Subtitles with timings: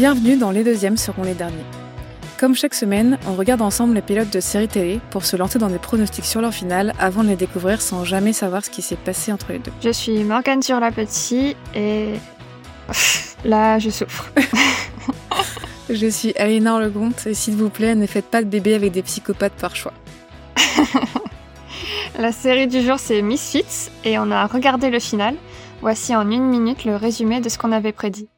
[0.00, 1.66] Bienvenue dans Les Deuxièmes seront les derniers.
[2.38, 5.68] Comme chaque semaine, on regarde ensemble les pilotes de séries télé pour se lancer dans
[5.68, 8.96] des pronostics sur leur finale avant de les découvrir sans jamais savoir ce qui s'est
[8.96, 9.70] passé entre les deux.
[9.84, 12.14] Je suis Morgane sur la petite et
[13.44, 14.32] là je souffre.
[15.90, 19.02] Je suis Alénor Lecomte et s'il vous plaît, ne faites pas de bébé avec des
[19.02, 19.92] psychopathes par choix.
[22.18, 25.34] la série du jour c'est Misfits et on a regardé le final.
[25.82, 28.30] Voici en une minute le résumé de ce qu'on avait prédit.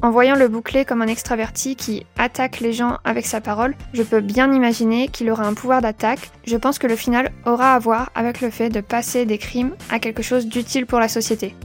[0.00, 4.04] En voyant le bouclé comme un extraverti qui attaque les gens avec sa parole, je
[4.04, 6.30] peux bien imaginer qu'il aura un pouvoir d'attaque.
[6.46, 9.74] Je pense que le final aura à voir avec le fait de passer des crimes
[9.90, 11.56] à quelque chose d'utile pour la société.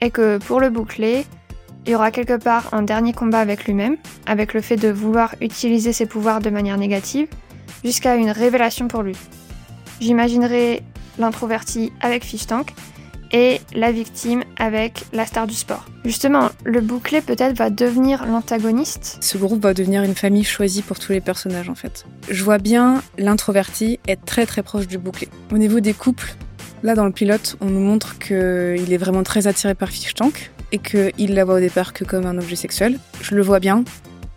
[0.00, 1.26] Et que pour le bouclé,
[1.84, 5.34] il y aura quelque part un dernier combat avec lui-même, avec le fait de vouloir
[5.42, 7.28] utiliser ses pouvoirs de manière négative,
[7.84, 9.16] jusqu'à une révélation pour lui.
[10.00, 10.82] J'imaginerai
[11.18, 12.72] l'introverti avec Fish Tank
[13.32, 15.84] et la victime avec la star du sport.
[16.04, 19.18] Justement, le bouclé peut-être va devenir l'antagoniste?
[19.20, 22.06] Ce groupe va devenir une famille choisie pour tous les personnages en fait.
[22.28, 25.28] Je vois bien l'introverti être très très proche du bouclé.
[25.52, 26.34] Au niveau des couples,
[26.82, 30.50] là dans le pilote, on nous montre qu'il est vraiment très attiré par Fish Tank
[30.72, 32.98] et qu'il la voit au départ que comme un objet sexuel.
[33.20, 33.84] Je le vois bien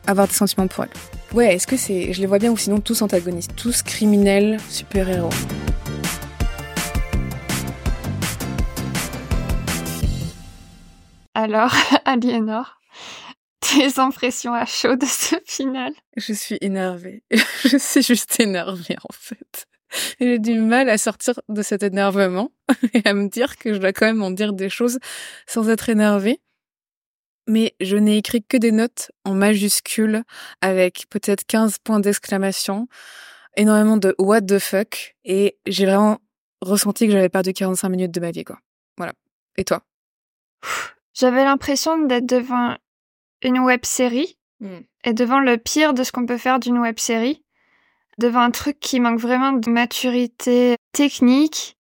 [0.08, 0.90] avoir des sentiments pour elle.
[1.34, 2.12] Ouais, est-ce que c'est...
[2.12, 5.30] Je les vois bien ou sinon tous antagonistes, tous criminels, super-héros.
[11.42, 11.74] Alors,
[12.06, 12.80] Aliénor,
[13.62, 15.92] tes impressions à chaud de ce final?
[16.16, 17.24] Je suis énervée.
[17.64, 19.66] Je suis juste énervée en fait.
[20.20, 22.52] J'ai du mal à sortir de cet énervement
[22.94, 25.00] et à me dire que je dois quand même en dire des choses
[25.48, 26.40] sans être énervée.
[27.48, 30.24] Mais je n'ai écrit que des notes en majuscules
[30.62, 32.88] avec peut-être 15 points d'exclamation,
[33.58, 36.20] énormément de what the fuck et j'ai vraiment
[36.62, 38.60] ressenti que j'avais perdu 45 minutes de ma vie quoi.
[38.96, 39.14] Voilà.
[39.58, 39.82] Et toi?
[41.14, 42.76] J'avais l'impression d'être devant
[43.42, 44.80] une web série hmm.
[45.04, 47.44] et devant le pire de ce qu'on peut faire d'une web série,
[48.18, 51.78] devant un truc qui manque vraiment de maturité technique,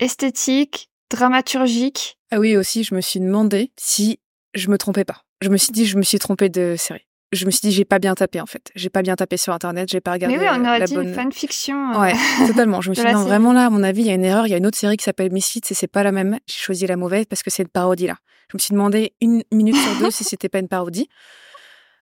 [0.00, 2.18] esthétique, dramaturgique.
[2.30, 4.18] Ah oui, aussi, je me suis demandé si
[4.54, 5.24] je me trompais pas.
[5.40, 7.84] Je me suis dit, je me suis trompée de série je me suis dit j'ai
[7.84, 8.70] pas bien tapé en fait.
[8.74, 10.36] J'ai pas bien tapé sur internet, j'ai pas regardé.
[10.36, 11.12] Mais oui, on aurait la dit bonne...
[11.12, 11.98] fanfiction.
[12.00, 12.14] Ouais,
[12.46, 12.80] totalement.
[12.80, 14.46] Je me suis dit non, vraiment là, à mon avis, il y a une erreur.
[14.46, 16.38] Il y a une autre série qui s'appelle Misfits et c'est pas la même.
[16.46, 18.16] J'ai choisi la mauvaise parce que c'est une parodie là.
[18.50, 21.08] Je me suis demandé une minute sur deux si c'était pas une parodie.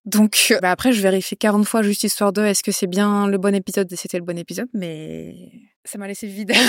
[0.05, 3.39] Donc bah après, je vérifie 40 fois juste histoire de est-ce que c'est bien le
[3.39, 5.35] bon épisode et c'était le bon épisode, mais
[5.85, 6.53] ça m'a laissé vide.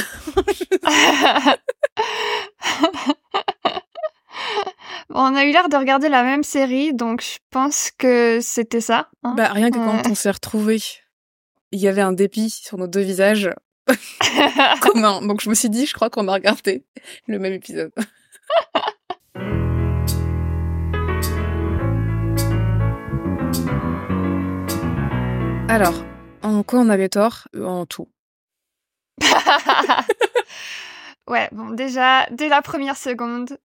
[5.10, 9.10] on a eu l'air de regarder la même série, donc je pense que c'était ça.
[9.24, 9.34] Hein.
[9.36, 10.82] bah, rien que quand on s'est retrouvés,
[11.72, 13.50] il y avait un dépit sur nos deux visages
[14.82, 15.22] communs.
[15.22, 16.86] Donc je me suis dit, je crois qu'on a regardé
[17.28, 17.92] le même épisode.
[25.70, 26.04] Alors,
[26.44, 28.08] en quoi on avait tort En tout?
[31.28, 33.58] ouais, bon, déjà, dès la première seconde,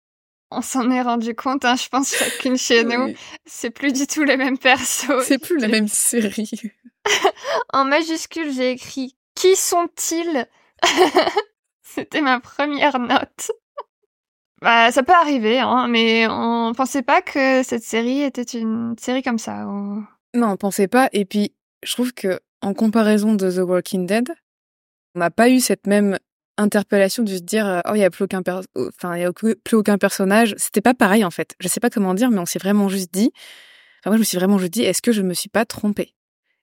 [0.51, 3.15] on s'en est rendu compte, hein, je pense, chacune chez nous.
[3.45, 5.11] C'est plus du tout les mêmes persos.
[5.25, 6.51] C'est plus la même série.
[7.73, 10.47] en majuscule, j'ai écrit Qui sont-ils?
[11.83, 13.51] C'était ma première note.
[14.63, 19.23] Bah, ça peut arriver, hein, mais on pensait pas que cette série était une série
[19.23, 19.65] comme ça.
[19.65, 21.09] Non, on pensait pas.
[21.13, 21.53] Et puis,
[21.83, 24.31] je trouve que, en comparaison de The Walking Dead,
[25.15, 26.19] on n'a pas eu cette même
[26.59, 28.43] interpellation de se dire euh, oh il y a plus aucun
[28.77, 31.55] enfin il y a plus aucun personnage c'était pas pareil en fait.
[31.61, 33.33] Je sais pas comment dire mais on s'est vraiment juste dit
[34.01, 36.15] enfin moi je me suis vraiment juste dit est-ce que je me suis pas trompée?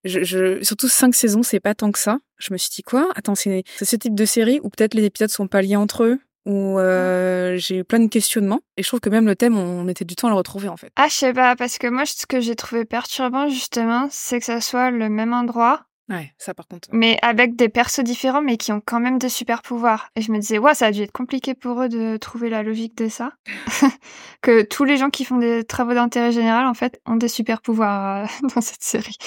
[0.03, 2.17] Je, je, surtout cinq saisons c'est pas tant que ça.
[2.37, 3.09] Je me suis dit quoi?
[3.15, 6.19] Attends c'est ce type de série où peut-être les épisodes sont pas liés entre eux
[6.45, 9.87] où euh, j'ai eu plein de questionnements et je trouve que même le thème on
[9.87, 10.91] était du temps à le retrouver en fait.
[10.95, 14.45] Ah je sais pas parce que moi ce que j'ai trouvé perturbant justement c'est que
[14.45, 16.89] ça soit le même endroit Ouais, ça par contre.
[16.91, 20.09] Mais avec des persos différents, mais qui ont quand même des super pouvoirs.
[20.15, 22.61] Et je me disais, ouais, ça a dû être compliqué pour eux de trouver la
[22.61, 23.31] logique de ça.
[24.41, 27.61] que tous les gens qui font des travaux d'intérêt général, en fait, ont des super
[27.61, 29.17] pouvoirs euh, dans cette série.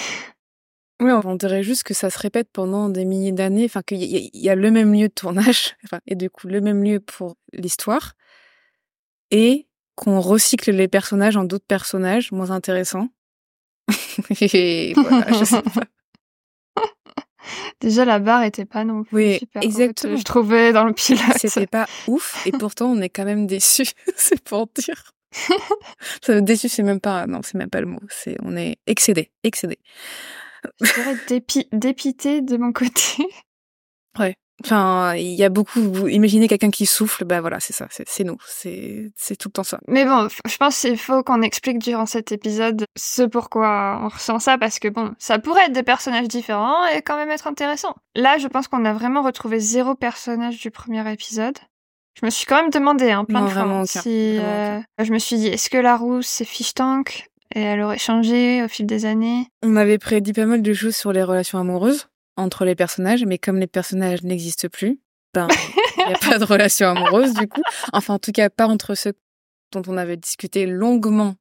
[1.00, 4.49] Oui, on dirait juste que ça se répète pendant des milliers d'années, enfin qu'il y,
[4.49, 8.15] a le même lieu de tournage, et du coup le même lieu pour l'histoire,
[9.31, 13.09] et qu'on recycle les personnages en d'autres personnages moins intéressants.
[14.41, 15.83] et voilà, je sais pas.
[17.81, 20.17] Déjà, la barre était pas non plus oui, super exactement.
[20.17, 21.23] je trouvais dans le pilote.
[21.37, 23.93] C'était pas ouf, et pourtant, on est quand même déçus.
[24.17, 25.13] c'est pour dire.
[26.29, 28.01] déçu, c'est même pas, non, c'est même pas le mot.
[28.09, 29.79] C'est, on est excédé, excédé.
[30.81, 33.25] Je dirais dépité de mon côté.
[34.19, 34.35] Ouais.
[34.64, 35.81] Enfin, il y a beaucoup.
[35.81, 39.64] Vous imaginez quelqu'un qui souffle, bah voilà, c'est ça, c'est nous, c'est tout le temps
[39.64, 39.81] ça.
[39.87, 44.38] Mais bon, je pense qu'il faut qu'on explique durant cet épisode ce pourquoi on ressent
[44.38, 47.94] ça, parce que bon, ça pourrait être des personnages différents et quand même être intéressant.
[48.14, 51.59] Là, je pense qu'on a vraiment retrouvé zéro personnage du premier épisode.
[52.19, 55.37] Je me suis quand même demandé hein, plein de fois si euh, je me suis
[55.37, 57.29] dit est-ce que la rousse c'est Fish Tank?
[57.55, 59.47] Et elle aurait changé au fil des années.
[59.62, 63.38] On avait prédit pas mal de choses sur les relations amoureuses entre les personnages, mais
[63.38, 65.00] comme les personnages n'existent plus,
[65.35, 65.49] ben
[65.99, 67.62] il n'y a pas de relation amoureuse du coup.
[67.93, 69.12] Enfin, en tout cas, pas entre ceux
[69.73, 71.35] dont on avait discuté longuement.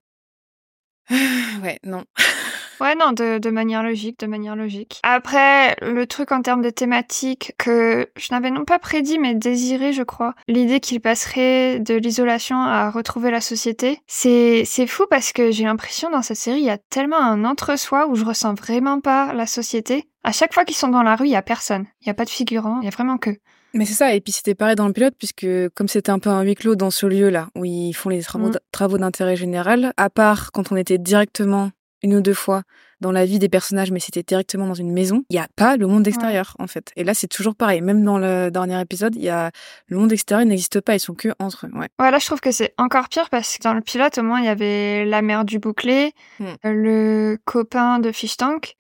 [1.10, 2.04] ouais, non.
[2.82, 5.00] Ouais, non, de, manière logique, de manière logique.
[5.04, 9.94] Après, le truc en termes de thématique que je n'avais non pas prédit, mais désiré,
[9.94, 15.32] je crois, l'idée qu'il passerait de l'isolation à retrouver la société, c'est, c'est fou parce
[15.32, 18.56] que j'ai l'impression dans cette série, il y a tellement un entre-soi où je ressens
[18.56, 20.10] vraiment pas la société.
[20.26, 21.86] À chaque fois qu'ils sont dans la rue, il y a personne.
[22.02, 23.30] Il y a pas de figurants, il y a vraiment que.
[23.76, 25.46] Mais c'est ça, et puis c'était pareil dans le pilote, puisque
[25.76, 28.50] comme c'était un peu un huis clos dans ce lieu-là, où ils font les travaux,
[28.50, 28.60] mm.
[28.72, 31.70] travaux d'intérêt général, à part quand on était directement
[32.02, 32.64] une ou deux fois
[33.02, 35.78] dans la vie des personnages, mais c'était directement dans une maison, il n'y a pas
[35.78, 36.92] le monde extérieur, en fait.
[36.96, 37.82] Et là, c'est toujours pareil.
[37.82, 39.52] Même dans le dernier épisode, il y a
[39.88, 41.72] le monde extérieur n'existe pas, ils sont que entre eux.
[41.74, 41.90] Ouais.
[42.00, 44.40] ouais là, je trouve que c'est encore pire parce que dans le pilote, au moins,
[44.40, 46.46] il y avait la mère du bouclé, hmm.
[46.64, 48.76] le copain de Fish Tank.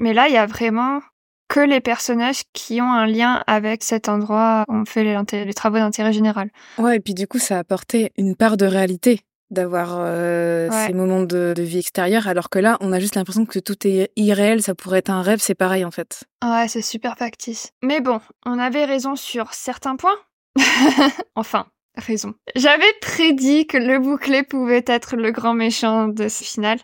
[0.00, 1.00] Mais là, il y a vraiment
[1.48, 5.54] que les personnages qui ont un lien avec cet endroit où on fait les, les
[5.54, 6.50] travaux d'intérêt général.
[6.78, 9.20] Ouais, et puis du coup, ça a apporté une part de réalité
[9.50, 13.58] d'avoir euh, ces moments de, vie extérieure, alors que là, on a juste l'impression que
[13.58, 16.24] tout est irréel, ça pourrait être un rêve, c'est pareil en fait.
[16.42, 17.72] Ouais, c'est super factice.
[17.82, 20.16] Mais bon, on avait raison sur certains points.
[21.34, 22.34] enfin, raison.
[22.54, 26.78] J'avais prédit que le bouclé pouvait être le grand méchant de ce final.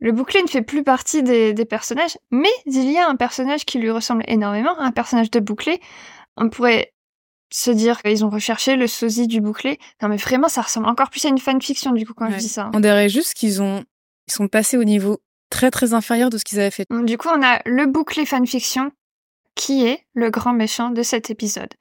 [0.00, 3.64] Le bouclé ne fait plus partie des, des personnages, mais il y a un personnage
[3.64, 5.80] qui lui ressemble énormément, un personnage de bouclé.
[6.36, 6.92] On pourrait
[7.52, 9.78] se dire qu'ils ont recherché le sosie du bouclé.
[10.02, 12.48] Non mais vraiment, ça ressemble encore plus à une fanfiction du coup quand je dis
[12.48, 12.70] ça.
[12.74, 13.84] On dirait juste qu'ils ont
[14.26, 15.20] ils sont passés au niveau
[15.50, 16.86] très très inférieur de ce qu'ils avaient fait.
[16.90, 18.90] Du coup, on a le bouclé fanfiction
[19.54, 21.72] qui est le grand méchant de cet épisode,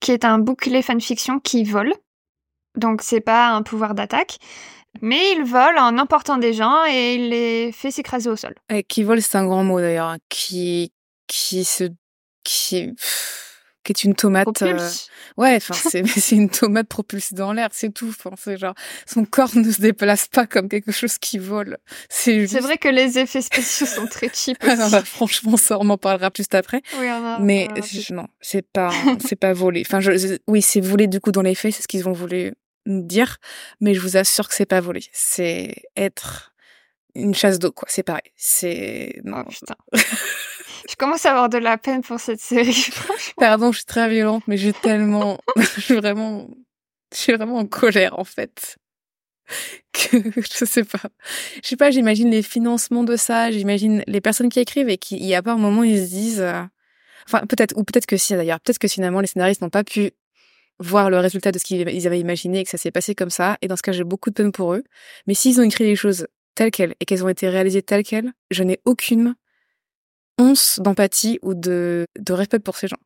[0.00, 1.94] qui est un bouclé fanfiction qui vole.
[2.76, 4.38] Donc c'est pas un pouvoir d'attaque,
[5.00, 8.54] mais il vole en emportant des gens et il les fait s'écraser au sol.
[8.68, 10.18] Et qui vole, c'est un grand mot d'ailleurs, hein.
[10.28, 10.92] qui
[11.26, 11.84] qui se
[12.44, 12.94] qui
[13.82, 14.62] qui est une tomate.
[14.62, 14.90] Euh,
[15.36, 18.08] ouais, enfin c'est c'est une tomate propulsée dans l'air, c'est tout.
[18.08, 18.74] Enfin c'est genre
[19.06, 21.78] son corps ne se déplace pas comme quelque chose qui vole.
[22.08, 22.60] C'est juste...
[22.60, 24.58] vrai que les effets spéciaux sont très cheap.
[24.90, 26.82] Bah, franchement, ça on en parlera plus après.
[26.98, 27.68] Oui, on a, Mais
[28.10, 28.90] non, c'est pas
[29.26, 29.82] c'est pas volé.
[29.86, 32.54] Enfin je, oui c'est volé du coup dans les faits, c'est ce qu'ils ont voulu
[32.86, 33.36] dire,
[33.80, 35.02] mais je vous assure que c'est pas volé.
[35.12, 36.52] C'est être
[37.14, 37.88] une chasse d'eau quoi.
[37.90, 38.30] C'est pareil.
[38.36, 39.44] C'est non.
[39.46, 39.76] Oh, putain.
[40.90, 42.88] Je commence à avoir de la peine pour cette série.
[43.36, 46.48] Pardon, je suis très violente, mais j'ai tellement, je suis vraiment,
[47.12, 48.76] je suis vraiment en colère en fait.
[49.92, 51.10] Que je sais pas,
[51.62, 51.90] je sais pas.
[51.90, 53.50] J'imagine les financements de ça.
[53.50, 56.10] J'imagine les personnes qui écrivent et qui, il y a pas un moment ils se
[56.10, 56.62] disent, euh,
[57.26, 60.12] enfin peut-être ou peut-être que si d'ailleurs, peut-être que finalement les scénaristes n'ont pas pu
[60.78, 63.58] voir le résultat de ce qu'ils avaient imaginé et que ça s'est passé comme ça.
[63.62, 64.84] Et dans ce cas, j'ai beaucoup de peine pour eux.
[65.26, 68.32] Mais s'ils ont écrit les choses telles quelles et qu'elles ont été réalisées telles quelles,
[68.52, 69.34] je n'ai aucune
[70.40, 72.98] once d'empathie ou de, de respect pour ces gens.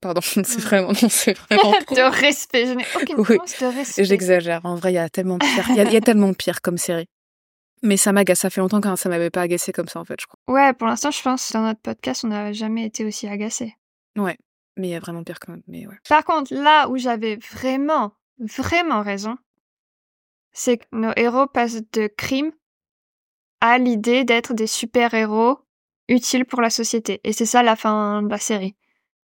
[0.00, 1.72] Pardon, c'est vraiment, c'est vraiment.
[1.72, 4.04] de respect, je n'ai aucune once de respect.
[4.04, 4.60] J'exagère.
[4.64, 5.64] En vrai, il y a tellement pire.
[5.70, 7.06] Il y, a tellement pire comme série.
[7.82, 8.40] Mais ça m'agace.
[8.40, 10.38] Ça fait longtemps que ça m'avait pas agacé comme ça, en fait, je crois.
[10.54, 13.74] Ouais, pour l'instant, je pense dans notre podcast, on n'a jamais été aussi agacé.
[14.16, 14.36] Ouais.
[14.76, 15.62] Mais il y a vraiment pire quand même.
[15.68, 15.96] Mais ouais.
[16.08, 19.36] Par contre, là où j'avais vraiment, vraiment raison,
[20.52, 22.52] c'est que nos héros passent de crime
[23.60, 25.63] à l'idée d'être des super-héros
[26.08, 27.20] utile pour la société.
[27.24, 28.74] Et c'est ça la fin de la série.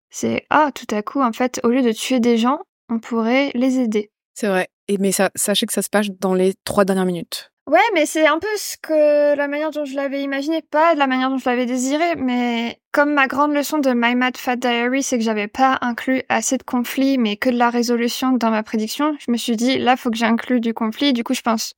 [0.10, 3.51] C'est ah tout à coup en fait au lieu de tuer des gens, on pourrait
[3.53, 4.12] les aider.
[4.34, 4.67] C'est vrai.
[4.88, 7.51] Et mais ça, sachez que ça se passe dans les trois dernières minutes.
[7.67, 11.00] Ouais, mais c'est un peu ce que la manière dont je l'avais imaginé, pas de
[11.00, 14.55] la manière dont je l'avais désiré, mais comme ma grande leçon de My Mad Fat
[14.55, 18.51] Diary, c'est que j'avais pas inclus assez de conflits, mais que de la résolution dans
[18.51, 19.17] ma prédiction.
[19.19, 21.12] Je me suis dit là, faut que j'inclue du conflit.
[21.12, 21.74] Du coup, je pense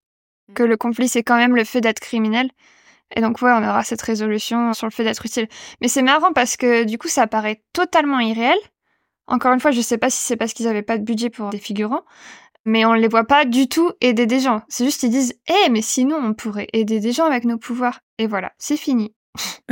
[0.49, 0.53] mm.
[0.53, 2.51] que le conflit, c'est quand même le fait d'être criminel.
[3.15, 5.47] Et donc ouais, on aura cette résolution sur le fait d'être utile.
[5.81, 8.57] Mais c'est marrant parce que du coup, ça paraît totalement irréel.
[9.27, 11.49] Encore une fois, je sais pas si c'est parce qu'ils avaient pas de budget pour
[11.49, 12.03] des figurants,
[12.65, 14.61] mais on les voit pas du tout aider des gens.
[14.69, 17.99] C'est juste ils disent "Eh, mais sinon on pourrait aider des gens avec nos pouvoirs."
[18.17, 19.13] Et voilà, c'est fini.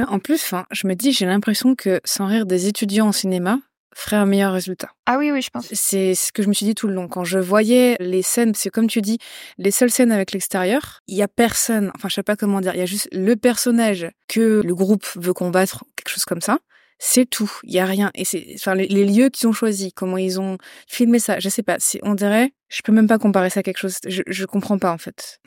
[0.08, 3.60] En plus, je me dis, j'ai l'impression que sans rire des étudiants en cinéma,
[3.98, 4.90] ferait un meilleur résultat.
[5.06, 5.68] Ah oui, oui, je pense.
[5.74, 7.08] C'est ce que je me suis dit tout le long.
[7.08, 9.18] Quand je voyais les scènes, c'est comme tu dis,
[9.58, 12.74] les seules scènes avec l'extérieur, il y a personne, enfin je sais pas comment dire,
[12.76, 16.60] il y a juste le personnage que le groupe veut combattre, quelque chose comme ça.
[17.00, 17.52] C'est tout.
[17.64, 18.12] Il y a rien.
[18.16, 21.50] Et c'est, enfin, les, les lieux qu'ils ont choisis, comment ils ont filmé ça, je
[21.50, 21.78] sais pas.
[21.80, 23.98] C'est, on dirait, je peux même pas comparer ça à quelque chose.
[24.08, 25.40] Je, je comprends pas en fait.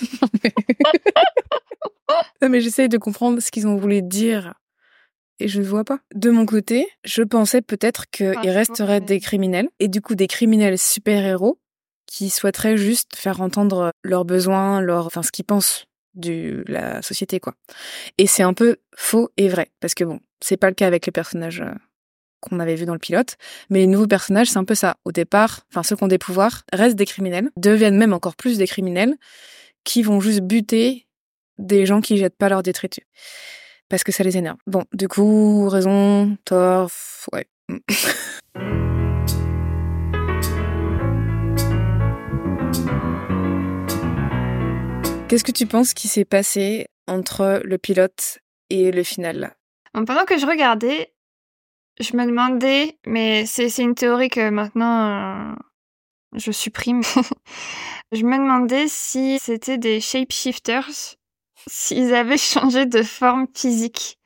[2.42, 4.54] non mais j'essaye de comprendre ce qu'ils ont voulu dire
[5.40, 6.00] et je ne vois pas.
[6.14, 10.26] De mon côté, je pensais peut-être qu'il je resterait des criminels, et du coup des
[10.26, 11.58] criminels super-héros
[12.06, 17.38] qui souhaiteraient juste faire entendre leurs besoins, leur, enfin ce qu'ils pensent de la société,
[17.38, 17.54] quoi.
[18.16, 21.06] Et c'est un peu faux et vrai, parce que bon, c'est pas le cas avec
[21.06, 21.72] les personnages euh,
[22.40, 23.36] qu'on avait vus dans le pilote,
[23.70, 24.96] mais les nouveaux personnages, c'est un peu ça.
[25.04, 28.58] Au départ, enfin ceux qui ont des pouvoirs restent des criminels, deviennent même encore plus
[28.58, 29.14] des criminels,
[29.84, 31.06] qui vont juste buter
[31.58, 33.04] des gens qui jettent pas leur détritus
[33.88, 34.58] parce que ça les énerve.
[34.66, 36.90] Bon, du coup, raison, tort,
[37.32, 37.46] ouais.
[45.28, 48.38] Qu'est-ce que tu penses qui s'est passé entre le pilote
[48.70, 49.54] et le final?
[49.92, 51.12] Bon, pendant que je regardais,
[52.00, 55.54] je me demandais, mais c'est c'est une théorie que maintenant euh,
[56.34, 57.02] je supprime.
[58.12, 61.16] je me demandais si c'était des shapeshifters,
[61.66, 64.18] s'ils avaient changé de forme physique.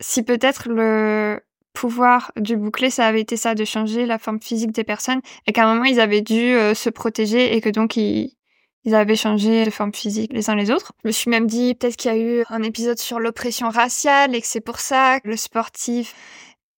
[0.00, 1.40] Si peut-être le
[1.72, 5.52] pouvoir du bouclier, ça avait été ça, de changer la forme physique des personnes, et
[5.52, 8.36] qu'à un moment, ils avaient dû euh, se protéger et que donc ils,
[8.84, 10.92] ils avaient changé de forme physique les uns les autres.
[11.02, 14.34] Je me suis même dit peut-être qu'il y a eu un épisode sur l'oppression raciale
[14.34, 16.14] et que c'est pour ça que le sportif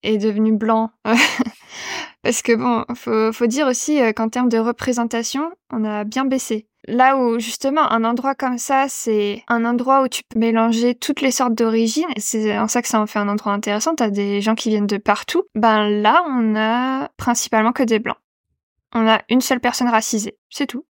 [0.04, 0.90] est devenu blanc.
[2.22, 6.24] Parce que bon, faut, faut dire aussi euh, qu'en termes de représentation, on a bien
[6.24, 6.68] baissé.
[6.86, 11.22] Là où justement un endroit comme ça, c'est un endroit où tu peux mélanger toutes
[11.22, 14.10] les sortes d'origines, et c'est en ça que ça en fait un endroit intéressant, t'as
[14.10, 15.44] des gens qui viennent de partout.
[15.54, 18.18] Ben là, on a principalement que des blancs.
[18.92, 20.84] On a une seule personne racisée, c'est tout.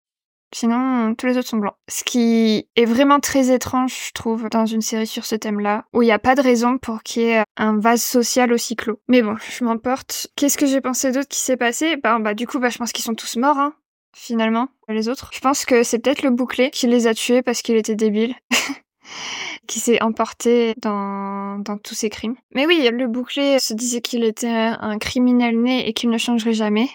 [0.54, 1.74] Sinon, tous les autres sont blancs.
[1.88, 6.02] Ce qui est vraiment très étrange, je trouve, dans une série sur ce thème-là, où
[6.02, 9.00] il n'y a pas de raison pour qu'il y ait un vase social aussi clos.
[9.08, 10.28] Mais bon, je m'emporte.
[10.36, 11.96] Qu'est-ce que j'ai pensé d'autre qui s'est passé?
[11.96, 13.74] Bah, bah, du coup, bah, je pense qu'ils sont tous morts, hein,
[14.14, 15.30] finalement, les autres.
[15.32, 18.34] Je pense que c'est peut-être le bouclé qui les a tués parce qu'il était débile.
[19.66, 22.36] qui s'est emporté dans, dans tous ces crimes.
[22.54, 26.52] Mais oui, le bouclé se disait qu'il était un criminel né et qu'il ne changerait
[26.52, 26.88] jamais.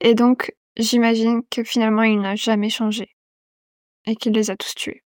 [0.00, 3.10] Et donc, j'imagine que finalement, il n'a jamais changé.
[4.06, 5.02] Et qu'il les a tous tués.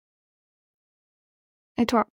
[1.79, 2.07] Et toi?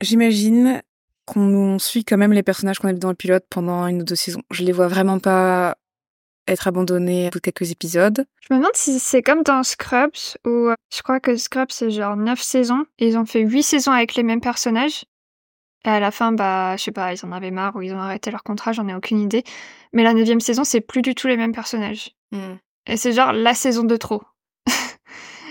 [0.00, 0.82] J'imagine
[1.26, 4.04] qu'on suit quand même les personnages qu'on a vus dans le pilote pendant une ou
[4.04, 4.42] deux saisons.
[4.50, 5.76] Je les vois vraiment pas
[6.46, 8.26] être abandonnés au bout de quelques épisodes.
[8.42, 11.90] Je me demande si c'est comme dans Scrubs, où euh, je crois que Scrubs, c'est
[11.90, 15.04] genre 9 saisons, et ils ont fait 8 saisons avec les mêmes personnages.
[15.86, 17.98] Et à la fin, bah, je sais pas, ils en avaient marre ou ils ont
[17.98, 19.44] arrêté leur contrat, j'en ai aucune idée.
[19.92, 22.10] Mais la neuvième saison, c'est plus du tout les mêmes personnages.
[22.86, 24.22] Et c'est genre la saison de trop.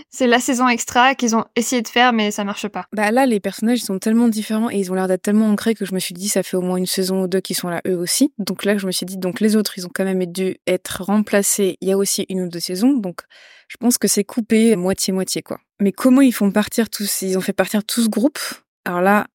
[0.10, 2.86] c'est la saison extra qu'ils ont essayé de faire, mais ça marche pas.
[2.94, 5.86] Bah là, les personnages sont tellement différents et ils ont l'air d'être tellement ancrés que
[5.86, 7.82] je me suis dit, ça fait au moins une saison ou deux qui sont là
[7.88, 8.34] eux aussi.
[8.38, 11.04] Donc là, je me suis dit, donc les autres, ils ont quand même dû être
[11.04, 11.78] remplacés.
[11.82, 13.22] Il y a aussi une ou deux saisons, donc
[13.68, 15.60] je pense que c'est coupé moitié-moitié, quoi.
[15.80, 18.40] Mais comment ils font partir tous Ils ont fait partir tout ce groupe?
[18.86, 19.26] Alors là,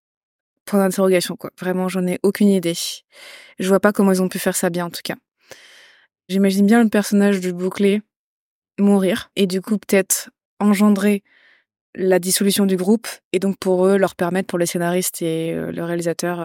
[0.64, 1.50] point d'interrogation, quoi.
[1.58, 2.76] Vraiment, j'en ai aucune idée.
[3.58, 5.16] Je vois pas comment ils ont pu faire ça bien, en tout cas.
[6.28, 8.02] J'imagine bien le personnage du bouclé
[8.78, 10.30] mourir et du coup peut-être
[10.61, 11.23] engendrer
[11.94, 15.73] la dissolution du groupe et donc pour eux leur permettre pour les scénaristes et euh,
[15.73, 16.44] le réalisateur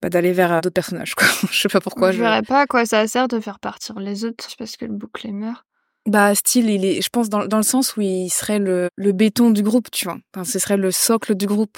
[0.00, 1.26] bah, d'aller vers euh, d'autres personnages quoi.
[1.50, 2.10] je sais pas pourquoi.
[2.12, 4.84] je je- verrais pas à quoi ça sert de faire partir les autres parce que
[4.86, 5.64] le bouclier meurt.
[6.06, 9.12] Bah style il est je pense dans, dans le sens où il serait le, le
[9.12, 10.16] béton du groupe tu vois.
[10.34, 11.76] Enfin, ce serait le socle du groupe.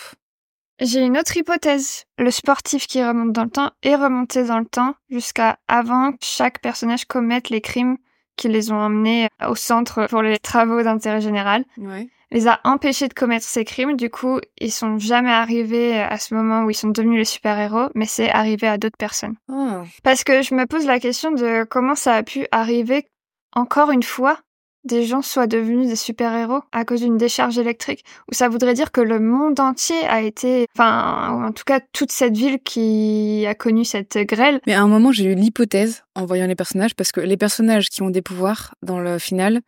[0.81, 2.05] J'ai une autre hypothèse.
[2.19, 6.19] Le sportif qui remonte dans le temps est remonté dans le temps jusqu'à avant que
[6.23, 7.99] chaque personnage commette les crimes
[8.37, 11.65] qui les ont emmenés au centre pour les travaux d'intérêt général.
[11.77, 12.09] Ouais.
[12.31, 13.97] Les a empêchés de commettre ces crimes.
[13.97, 17.89] Du coup, ils sont jamais arrivés à ce moment où ils sont devenus les super-héros,
[17.95, 19.35] mais c'est arrivé à d'autres personnes.
[19.49, 19.83] Oh.
[20.03, 23.07] Parce que je me pose la question de comment ça a pu arriver
[23.53, 24.39] encore une fois
[24.85, 28.05] des gens soient devenus des super-héros à cause d'une décharge électrique?
[28.31, 32.13] Ou ça voudrait dire que le monde entier a été, enfin, en tout cas toute
[32.13, 34.61] cette ville qui a connu cette grêle?
[34.67, 37.89] Mais à un moment, j'ai eu l'hypothèse en voyant les personnages, parce que les personnages
[37.89, 39.61] qui ont des pouvoirs dans le final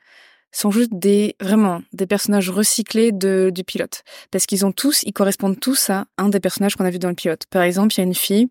[0.52, 4.02] sont juste des, vraiment, des personnages recyclés de, du pilote.
[4.30, 7.08] Parce qu'ils ont tous, ils correspondent tous à un des personnages qu'on a vu dans
[7.08, 7.44] le pilote.
[7.50, 8.48] Par exemple, il y a une fille,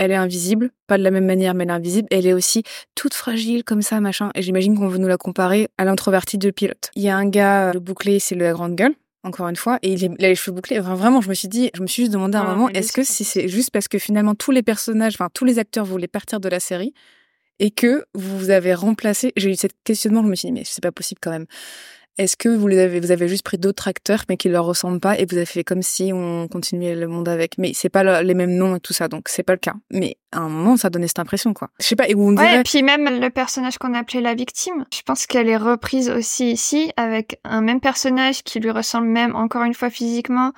[0.00, 2.08] elle est invisible, pas de la même manière, mais elle est invisible.
[2.10, 2.62] Elle est aussi
[2.94, 4.30] toute fragile comme ça, machin.
[4.34, 6.90] Et j'imagine qu'on veut nous la comparer à l'introvertie du pilote.
[6.96, 8.94] Il y a un gars, le bouclé, c'est la grande gueule.
[9.22, 10.80] Encore une fois, et il, est- il a les cheveux bouclés.
[10.80, 12.68] Enfin, vraiment, je me suis dit, je me suis juste demandé à un Ah, moment,
[12.70, 15.58] est-ce que c'est si c'est juste parce que finalement tous les personnages, enfin tous les
[15.58, 16.94] acteurs voulaient partir de la série
[17.58, 20.82] et que vous avez remplacé, j'ai eu cette questionnement, je me suis dit, mais c'est
[20.82, 21.44] pas possible quand même.
[22.20, 25.00] Est-ce que vous les avez, vous avez juste pris d'autres acteurs mais qui leur ressemblent
[25.00, 27.58] pas et vous avez fait comme si on continuait le monde avec?
[27.58, 29.74] Mais c'est pas le- les mêmes noms et tout ça, donc c'est pas le cas.
[29.90, 31.70] Mais à un moment, ça donnait cette impression, quoi.
[31.80, 34.20] Je sais pas, et où on Ouais, dirait, et puis même le personnage qu'on appelait
[34.20, 38.70] la victime, je pense qu'elle est reprise aussi ici avec un même personnage qui lui
[38.70, 40.52] ressemble même encore une fois physiquement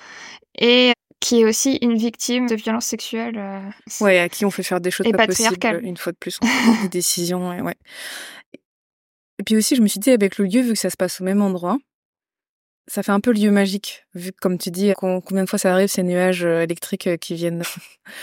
[0.59, 3.37] et qui est aussi une victime de violences sexuelles.
[3.39, 3.61] euh,
[4.05, 6.37] ouais, à qui on fait faire des choses Et pas possibles une fois de plus,
[6.43, 7.77] on prend des décisions, et ouais.
[9.43, 11.21] Et puis aussi, je me suis dit, avec le lieu, vu que ça se passe
[11.21, 11.77] au même endroit,
[12.87, 15.59] ça fait un peu lieu magique, vu que, comme tu dis, com- combien de fois
[15.59, 17.65] ça arrive, ces nuages euh, électriques euh, qui viennent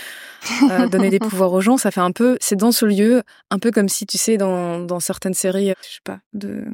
[0.70, 3.58] euh, donner des pouvoirs aux gens, ça fait un peu, c'est dans ce lieu, un
[3.58, 6.64] peu comme si, tu sais, dans, dans certaines séries, je sais pas, de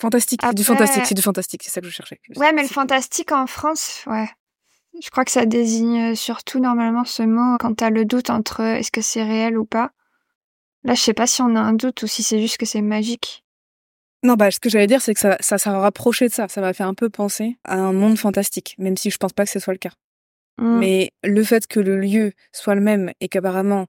[0.00, 2.20] fantastique, du fantastique, c'est du fantastique, c'est ça que je cherchais.
[2.36, 4.28] Ouais, mais le fantastique en France, ouais.
[5.02, 8.92] Je crois que ça désigne surtout normalement ce mot quand t'as le doute entre est-ce
[8.92, 9.90] que c'est réel ou pas.
[10.84, 12.82] Là, je sais pas si on a un doute ou si c'est juste que c'est
[12.82, 13.42] magique.
[14.22, 16.48] Non, bah, ce que j'allais dire, c'est que ça, ça s'est rapproché de ça.
[16.48, 19.44] Ça m'a fait un peu penser à un monde fantastique, même si je pense pas
[19.44, 19.92] que ce soit le cas.
[20.58, 20.78] Hmm.
[20.78, 23.86] Mais le fait que le lieu soit le même et qu'apparemment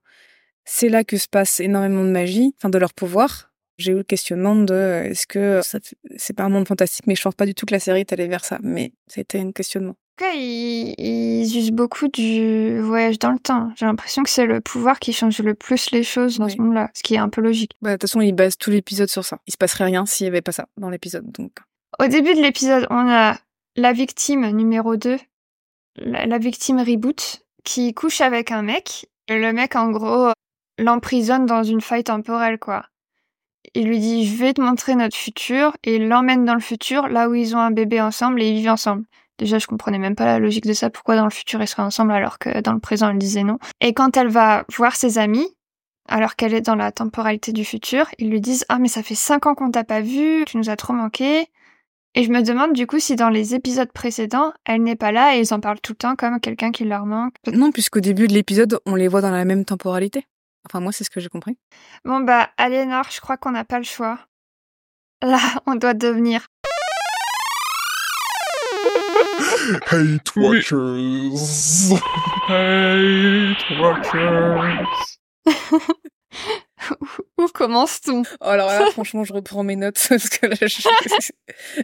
[0.69, 4.03] c'est là que se passe énormément de magie, enfin de leur pouvoir, j'ai eu le
[4.03, 5.61] questionnement de euh, est-ce que
[6.17, 8.11] c'est pas un monde fantastique, mais je pense pas du tout que la série est
[8.11, 8.59] allée vers ça.
[8.61, 9.95] Mais c'était un questionnement.
[10.19, 13.71] En tout cas, ils, ils usent beaucoup du voyage dans le temps.
[13.75, 16.53] J'ai l'impression que c'est le pouvoir qui change le plus les choses dans Oui.
[16.53, 17.73] ce monde-là, ce qui est un peu logique.
[17.83, 19.37] Bah, de toute façon, ils basent tout l'épisode sur ça.
[19.45, 21.31] Il se passerait rien s'il y avait pas ça dans l'épisode.
[21.31, 21.51] Donc,
[21.99, 23.37] Au début de l'épisode, on a
[23.75, 25.19] la victime numéro 2,
[25.97, 29.07] la, la victime reboot, qui couche avec un mec.
[29.27, 30.31] Et le mec, en gros,
[30.79, 32.87] l'emprisonne dans une faille temporelle, quoi.
[33.75, 37.07] Il lui dit, je vais te montrer notre futur, et il l'emmène dans le futur,
[37.07, 39.03] là où ils ont un bébé ensemble et ils vivent ensemble.
[39.37, 41.83] Déjà, je comprenais même pas la logique de ça, pourquoi dans le futur ils seraient
[41.83, 43.59] ensemble alors que dans le présent elle disait non?
[43.81, 45.47] Et quand elle va voir ses amis,
[46.07, 49.15] alors qu'elle est dans la temporalité du futur, ils lui disent Ah, mais ça fait
[49.15, 51.47] cinq ans qu'on t'a pas vu, tu nous as trop manqué.
[52.15, 55.35] Et je me demande du coup si dans les épisodes précédents, elle n'est pas là
[55.35, 57.35] et ils en parlent tout le temps comme quelqu'un qui leur manque.
[57.51, 60.25] non, puisqu'au début de l'épisode, on les voit dans la même temporalité.
[60.65, 61.57] Enfin, moi, c'est ce que j'ai compris.
[62.05, 64.19] Bon bah, Aliénor, je crois qu'on n'a pas le choix.
[65.21, 66.47] Là, on doit devenir.
[69.37, 71.31] Hate Watchers.
[72.47, 74.87] Hate Watchers.
[77.37, 78.23] Où commence-t-on?
[78.41, 80.89] Oh, alors là, franchement, je reprends mes notes parce que là, je,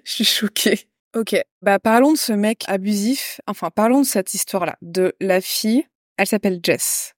[0.03, 0.87] je suis choquée.
[1.15, 3.39] Ok, bah parlons de ce mec abusif.
[3.45, 4.77] Enfin, parlons de cette histoire-là.
[4.81, 5.85] De la fille,
[6.17, 7.13] elle s'appelle Jess.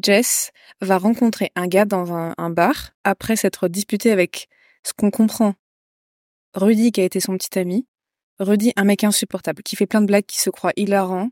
[0.00, 4.48] Jess va rencontrer un gars dans un, un bar après s'être disputée avec
[4.84, 5.54] ce qu'on comprend.
[6.54, 7.86] Rudy, qui a été son petit ami.
[8.42, 11.28] Rudy, un mec insupportable, qui fait plein de blagues, qui se croit hilarant,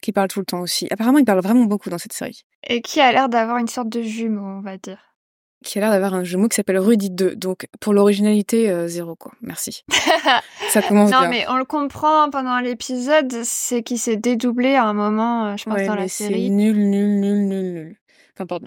[0.00, 0.86] qui parle tout le temps aussi.
[0.90, 2.42] Apparemment, il parle vraiment beaucoup dans cette série.
[2.66, 4.98] Et qui a l'air d'avoir une sorte de jumeau, on va dire.
[5.64, 7.36] qui a l'air d'avoir un jumeau qui s'appelle Rudy 2.
[7.36, 9.30] Donc, pour l'originalité, euh, zéro, quoi.
[9.42, 9.84] Merci.
[10.70, 11.28] Ça commence non, bien.
[11.28, 15.64] mais on le comprend pendant l'épisode, c'est qu'il s'est dédoublé à un moment, euh, je
[15.64, 16.50] pense, Ouais, dans mais la c'est série.
[16.50, 17.96] nul, nul, nul, nul, nul.
[18.36, 18.60] Pardon.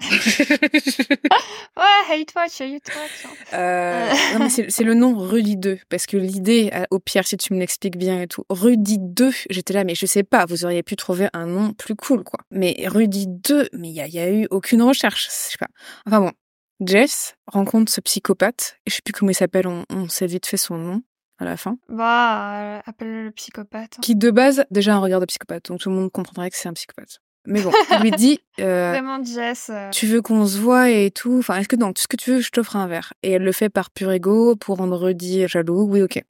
[1.76, 3.26] Ouais, hate watch, hate watch.
[3.52, 5.78] Euh, non, mais c'est c'est le nom Rudy 2.
[5.90, 9.30] Parce que l'idée, euh, au pire, si tu me l'expliques bien et tout, Rudy 2,
[9.50, 12.40] j'étais là, mais je sais pas, vous auriez pu trouver un nom plus cool, quoi.
[12.50, 15.68] Mais Rudy 2, mais il y a, y a eu aucune recherche, je sais pas.
[16.06, 16.32] Enfin bon,
[16.80, 20.46] Jess rencontre ce psychopathe, et je sais plus comment il s'appelle, on, on sait vite
[20.46, 21.02] fait son nom
[21.38, 21.76] à la fin.
[21.90, 23.98] Bah, euh, appelle le psychopathe.
[24.00, 26.68] Qui de base, déjà un regard de psychopathe, donc tout le monde comprendrait que c'est
[26.68, 27.18] un psychopathe.
[27.46, 29.70] Mais bon, il lui dit, euh, Vraiment, Jess.
[29.70, 31.38] euh, tu veux qu'on se voit et tout.
[31.38, 33.12] Enfin, est-ce que non, tout ce que tu veux, je t'offre un verre.
[33.22, 35.86] Et elle le fait par pur ego pour rendre Rudy jaloux.
[35.88, 36.22] Oui, ok.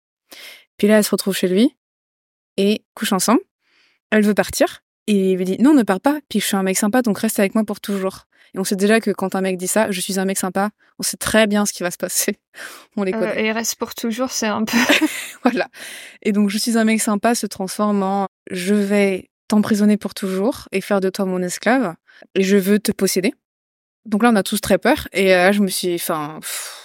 [0.76, 1.74] Puis là, elle se retrouve chez lui
[2.56, 3.40] et couche ensemble.
[4.10, 6.18] Elle veut partir et il lui dit non, ne pars pas.
[6.28, 8.26] Puis je suis un mec sympa, donc reste avec moi pour toujours.
[8.54, 10.70] Et on sait déjà que quand un mec dit ça, je suis un mec sympa,
[10.98, 12.38] on sait très bien ce qui va se passer.
[12.96, 13.44] On les euh, connaît.
[13.44, 14.78] et reste pour toujours, c'est un peu.
[15.42, 15.68] Voilà.
[16.22, 20.68] Et donc, je suis un mec sympa se transforme en je vais t'emprisonner pour toujours
[20.72, 21.94] et faire de toi mon esclave
[22.34, 23.34] et je veux te posséder.
[24.04, 26.40] Donc là, on a tous très peur et euh, là, je me suis, enfin,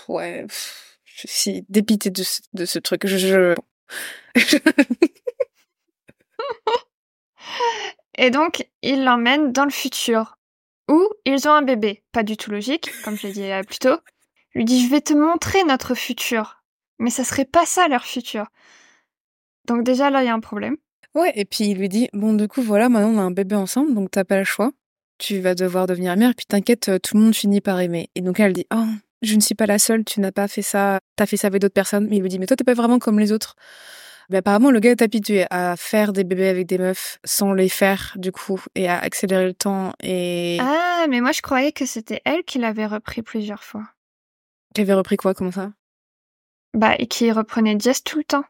[0.07, 0.45] ouais,
[1.05, 3.05] je suis dépitée de ce, de ce truc.
[3.05, 3.55] Je...
[8.17, 10.37] Et donc, il l'emmène dans le futur,
[10.89, 12.03] où ils ont un bébé.
[12.11, 13.97] Pas du tout logique, comme je l'ai dit euh, plus tôt.
[14.53, 16.61] Il lui dit, je vais te montrer notre futur.
[16.99, 18.47] Mais ça serait pas ça leur futur.
[19.65, 20.77] Donc déjà, là, il y a un problème.
[21.15, 23.55] Ouais, et puis il lui dit, bon, du coup, voilà, maintenant on a un bébé
[23.55, 24.71] ensemble, donc t'as pas le choix.
[25.17, 28.09] Tu vas devoir devenir mère, puis t'inquiète, euh, tout le monde finit par aimer.
[28.15, 28.85] Et donc elle dit, oh,
[29.21, 31.61] je ne suis pas la seule, tu n'as pas fait ça, t'as fait ça avec
[31.61, 32.07] d'autres personnes.
[32.09, 33.55] Mais il lui dit, mais toi, t'es pas vraiment comme les autres.
[34.31, 37.69] Mais apparemment, le gars est habitué à faire des bébés avec des meufs sans les
[37.69, 41.85] faire, du coup, et à accélérer le temps et Ah, mais moi, je croyais que
[41.85, 43.83] c'était elle qui l'avait repris plusieurs fois.
[44.73, 45.71] qui avait repris quoi, comment ça?
[46.73, 48.45] Bah, et qui reprenait Jess tout le temps.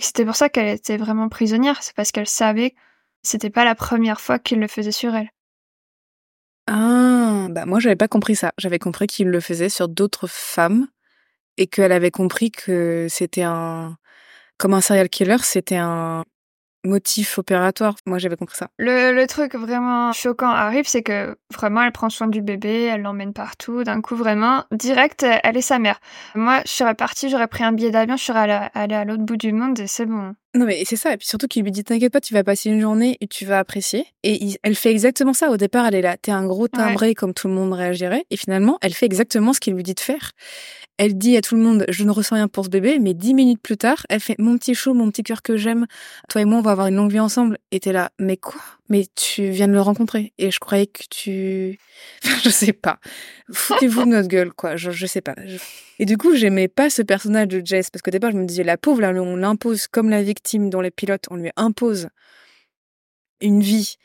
[0.00, 2.76] C'était pour ça qu'elle était vraiment prisonnière, c'est parce qu'elle savait que
[3.22, 5.30] c'était pas la première fois qu'il le faisait sur elle.
[6.66, 8.52] Ah, bah moi j'avais pas compris ça.
[8.58, 10.86] J'avais compris qu'il le faisait sur d'autres femmes
[11.56, 13.96] et qu'elle avait compris que c'était un
[14.56, 16.24] comme un serial killer, c'était un
[16.84, 17.96] motif opératoire.
[18.06, 18.68] Moi, j'avais compris ça.
[18.78, 23.32] Le, truc vraiment choquant arrive, c'est que vraiment, elle prend soin du bébé, elle l'emmène
[23.32, 23.84] partout.
[23.84, 26.00] D'un coup, vraiment, direct, elle est sa mère.
[26.34, 29.36] Moi, je serais partie, j'aurais pris un billet d'avion, je serais allée, à l'autre bout
[29.36, 30.34] du monde et c'est bon.
[30.54, 31.12] Non, mais c'est ça.
[31.12, 33.44] Et puis surtout qu'il lui dit, t'inquiète pas, tu vas passer une journée et tu
[33.44, 34.06] vas apprécier.
[34.24, 35.50] Et elle fait exactement ça.
[35.50, 38.24] Au départ, elle est là, t'es un gros timbré comme tout le monde réagirait.
[38.30, 40.32] Et finalement, elle fait exactement ce qu'il lui dit de faire.
[40.98, 43.32] Elle dit à tout le monde, je ne ressens rien pour ce bébé, mais dix
[43.32, 45.86] minutes plus tard, elle fait, mon petit chou, mon petit cœur que j'aime,
[46.28, 47.56] toi et moi, on va avoir une longue vie ensemble.
[47.70, 48.60] Et t'es là, mais quoi?
[48.90, 50.34] Mais tu viens de le rencontrer.
[50.36, 51.78] Et je croyais que tu,
[52.44, 52.98] je sais pas.
[53.50, 54.76] Foutez-vous de notre gueule, quoi.
[54.76, 55.34] Je, je sais pas.
[55.98, 58.64] Et du coup, j'aimais pas ce personnage de Jess, parce qu'au départ, je me disais,
[58.64, 62.08] la pauvre, là, on l'impose comme la victime dans les pilotes, on lui impose
[63.40, 63.96] une vie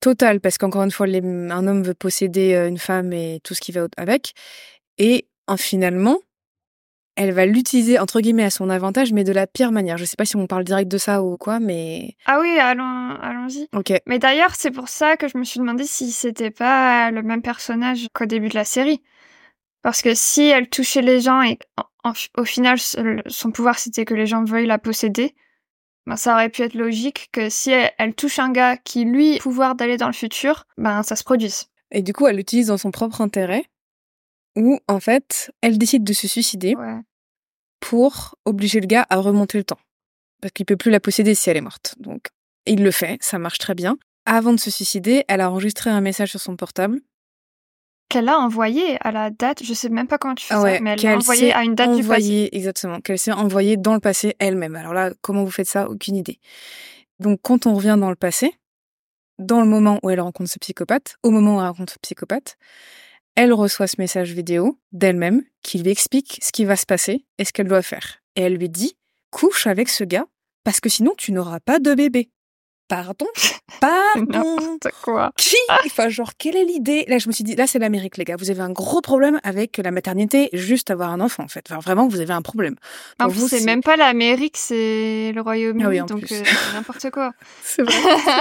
[0.00, 3.60] totale, parce qu'encore une fois, un homme veut posséder euh, une femme et tout ce
[3.60, 4.34] qui va avec.
[4.98, 6.18] Et finalement,
[7.16, 9.96] elle va l'utiliser entre guillemets à son avantage, mais de la pire manière.
[9.96, 13.16] Je sais pas si on parle direct de ça ou quoi, mais ah oui, allons,
[13.20, 13.68] allons-y.
[13.74, 13.92] Ok.
[14.06, 17.42] Mais d'ailleurs, c'est pour ça que je me suis demandé si c'était pas le même
[17.42, 19.02] personnage qu'au début de la série,
[19.82, 21.58] parce que si elle touchait les gens et
[22.36, 22.78] au final
[23.26, 25.34] son pouvoir c'était que les gens veuillent la posséder,
[26.06, 29.34] ben ça aurait pu être logique que si elle, touche un gars qui lui a
[29.34, 31.66] le pouvoir d'aller dans le futur, ben ça se produise.
[31.90, 33.64] Et du coup, elle l'utilise dans son propre intérêt
[34.56, 36.74] où en fait, elle décide de se suicider
[37.80, 39.78] pour obliger le gars à remonter le temps.
[40.40, 41.94] Parce qu'il peut plus la posséder si elle est morte.
[41.98, 42.28] Donc,
[42.66, 43.96] il le fait, ça marche très bien.
[44.24, 47.00] Avant de se suicider, elle a enregistré un message sur son portable.
[48.08, 50.90] Qu'elle a envoyé à la date, je sais même pas comment tu fais ça, mais
[50.90, 52.48] elle l'a envoyé à une date du passé.
[52.52, 54.76] Exactement, qu'elle s'est envoyée dans le passé elle-même.
[54.76, 55.88] Alors là, comment vous faites ça?
[55.88, 56.38] Aucune idée.
[57.18, 58.54] Donc quand on revient dans le passé,
[59.38, 62.56] dans le moment où elle rencontre ce psychopathe, au moment où elle rencontre ce psychopathe,
[63.36, 67.44] elle reçoit ce message vidéo d'elle-même qui lui explique ce qui va se passer et
[67.44, 68.22] ce qu'elle doit faire.
[68.34, 68.96] Et elle lui dit,
[69.30, 70.26] couche avec ce gars
[70.64, 72.30] parce que sinon tu n'auras pas de bébé.
[72.88, 73.26] Pardon?
[73.80, 75.56] Pardon quoi Qui?
[75.86, 77.04] Enfin, genre, quelle est l'idée?
[77.08, 78.36] Là, je me suis dit, là, c'est l'Amérique, les gars.
[78.38, 81.64] Vous avez un gros problème avec la maternité, juste avoir un enfant, en fait.
[81.70, 82.76] Enfin, vraiment, vous avez un problème.
[83.18, 86.42] En vous, c'est même pas l'Amérique, c'est le Royaume-Uni, ah donc euh,
[86.74, 87.32] n'importe quoi.
[87.62, 87.94] c'est vrai,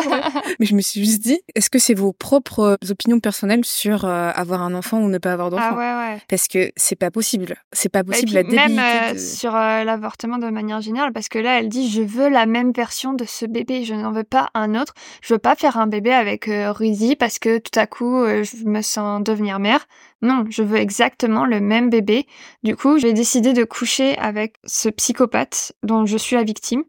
[0.06, 0.22] vrai,
[0.60, 4.32] Mais je me suis juste dit, est-ce que c'est vos propres opinions personnelles sur euh,
[4.36, 5.70] avoir un enfant ou ne pas avoir d'enfant?
[5.72, 6.22] Ah ouais, ouais.
[6.28, 7.56] Parce que c'est pas possible.
[7.74, 11.70] C'est pas possible la Même euh, sur l'avortement de manière générale, parce que là, elle
[11.70, 14.94] dit, je veux la même version de ce bébé, je n'en veux pas un autre.
[15.22, 18.44] Je veux pas faire un bébé avec euh, Rudy parce que tout à coup euh,
[18.44, 19.88] je me sens devenir mère.
[20.22, 22.26] Non, je veux exactement le même bébé.
[22.64, 26.84] Du coup, j'ai décidé de coucher avec ce psychopathe dont je suis la victime.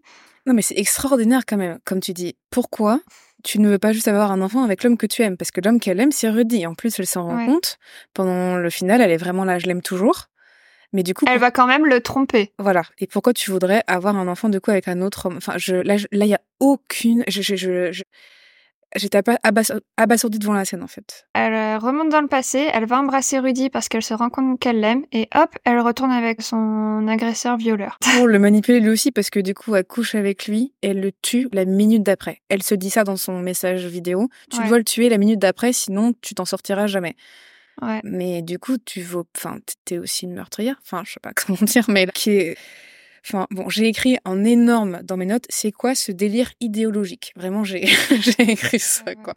[0.46, 2.37] Non mais c'est extraordinaire quand même, comme tu dis.
[2.50, 3.00] Pourquoi
[3.44, 5.37] tu ne veux pas juste avoir un enfant avec l'homme que tu aimes?
[5.37, 6.66] Parce que l'homme qu'elle aime, c'est Rudy.
[6.66, 7.78] En plus, elle s'en rend compte.
[8.14, 10.26] Pendant le final, elle est vraiment là, je l'aime toujours.
[10.96, 12.54] Mais du coup, elle va quand même le tromper.
[12.59, 12.82] Voilà.
[12.98, 15.37] Et pourquoi tu voudrais avoir un enfant de quoi avec un autre homme?
[15.37, 17.22] Enfin, je, là, il y a aucune.
[17.28, 18.02] Je, je, je,
[18.94, 19.20] J'étais
[19.98, 21.26] abasourdie devant la scène en fait.
[21.35, 24.59] Elle euh, remonte dans le passé, elle va embrasser Rudy parce qu'elle se rend compte
[24.59, 27.98] qu'elle l'aime et hop, elle retourne avec son agresseur violeur.
[28.16, 31.00] Pour le manipuler lui aussi parce que du coup elle couche avec lui et elle
[31.00, 32.40] le tue la minute d'après.
[32.48, 34.30] Elle se dit ça dans son message vidéo.
[34.50, 37.16] Tu dois le tuer la minute d'après sinon tu t'en sortiras jamais.
[38.04, 40.76] Mais du coup, tu vaux, enfin, t'es aussi une meurtrière.
[40.82, 42.58] Enfin, je sais pas comment dire, mais qui est,
[43.24, 47.32] enfin, bon, j'ai écrit en énorme dans mes notes, c'est quoi ce délire idéologique?
[47.36, 47.84] Vraiment, j'ai,
[48.38, 49.34] écrit ça, quoi.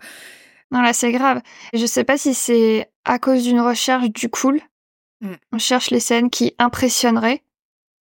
[0.71, 1.41] Non, là, c'est grave.
[1.73, 4.62] Je sais pas si c'est à cause d'une recherche du cool.
[5.21, 5.34] Mmh.
[5.52, 7.43] On cherche les scènes qui impressionneraient,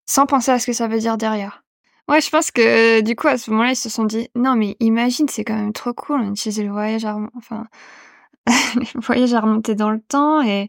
[0.06, 1.64] sans penser à ce que ça veut dire derrière.
[2.08, 4.76] Ouais, je pense que du coup, à ce moment-là, ils se sont dit, non, mais
[4.80, 7.04] imagine, c'est quand même trop cool, on utilise le voyage,
[7.36, 7.66] enfin,
[8.94, 10.68] le voyage à remonter dans le temps et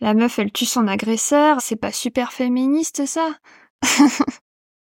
[0.00, 3.28] la meuf elle tue son agresseur, c'est pas super féministe ça?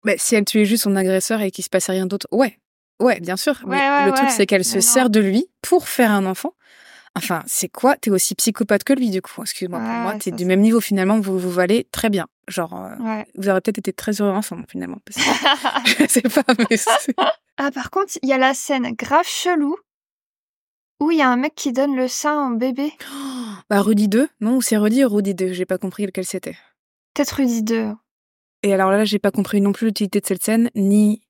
[0.03, 2.59] Mais si elle tuait juste son agresseur et qu'il se passait rien d'autre, ouais,
[3.01, 3.59] ouais, bien sûr.
[3.65, 6.53] mais le truc c'est qu'elle se sert de lui pour faire un enfant.
[7.17, 7.95] Enfin, c'est quoi?
[7.97, 9.41] T'es aussi psychopathe que lui du coup.
[9.41, 11.19] Excuse-moi, pour moi t'es du même niveau finalement.
[11.19, 12.27] Vous vous valez très bien.
[12.47, 14.99] Genre, euh, vous aurez peut-être été très heureux ensemble finalement.
[15.85, 16.77] je sais pas, mais
[17.57, 19.75] ah par contre, il y a la scène grave chelou
[20.99, 22.91] où il y a un mec qui donne le sein au bébé?
[23.69, 24.61] bah Rudy 2, non?
[24.61, 26.57] C'est Rudy ou Rudy 2 J'ai pas compris lequel c'était.
[27.13, 27.91] Peut-être Rudy 2.
[28.63, 31.21] Et alors là, j'ai pas compris non plus l'utilité de cette scène, ni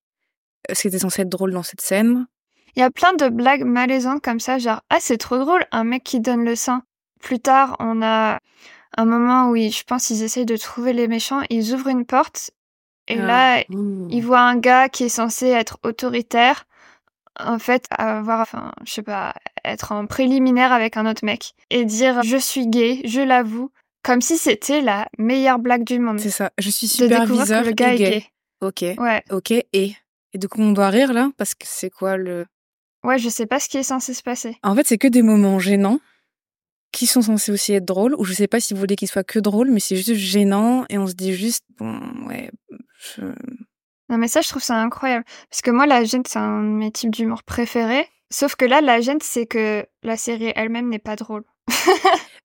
[0.74, 2.28] ce qui était censé être drôle dans cette scène.
[2.76, 5.84] Il y a plein de blagues malaisantes comme ça, genre ah c'est trop drôle, un
[5.84, 6.84] mec qui donne le sein.
[7.22, 8.40] Plus tard, on a
[8.98, 12.52] un moment où je pense ils essayent de trouver les méchants, ils ouvrent une porte
[13.08, 13.26] Et Ah.
[13.26, 14.08] là, Ouh.
[14.12, 16.66] il voit un gars qui est censé être autoritaire,
[17.40, 19.34] en fait, avoir, enfin, je sais pas,
[19.66, 23.72] être en préliminaire avec un autre mec et dire je suis gay, je l'avoue,
[24.04, 26.20] comme si c'était la meilleure blague du monde.
[26.20, 26.52] C'est ça.
[26.58, 28.10] Je suis De découvrir que superviseur le gars et est gay.
[28.12, 28.26] gay.
[28.62, 29.00] Ok.
[29.02, 29.52] Ouais, Ok.
[29.52, 29.96] Et?
[30.34, 31.30] Et du coup on doit rire là?
[31.38, 32.46] Parce que c'est quoi le
[33.04, 34.58] ouais, je sais pas ce qui est censé se passer.
[34.64, 36.00] En fait, c'est que des moments gênants
[36.92, 39.24] qui sont censés aussi être drôles, ou je sais pas si vous voulez qu'ils soient
[39.24, 42.50] que drôles, mais c'est juste gênant et on se dit juste, bon, ouais,
[43.00, 43.22] je-
[44.10, 45.26] Non, mais ça, je trouve ça incroyable.
[45.50, 48.08] Parce que moi, la gêne, c'est un de mes types d'humour préférés.
[48.30, 51.44] Sauf que là, la gêne, c'est que la série elle-même n'est pas drôle.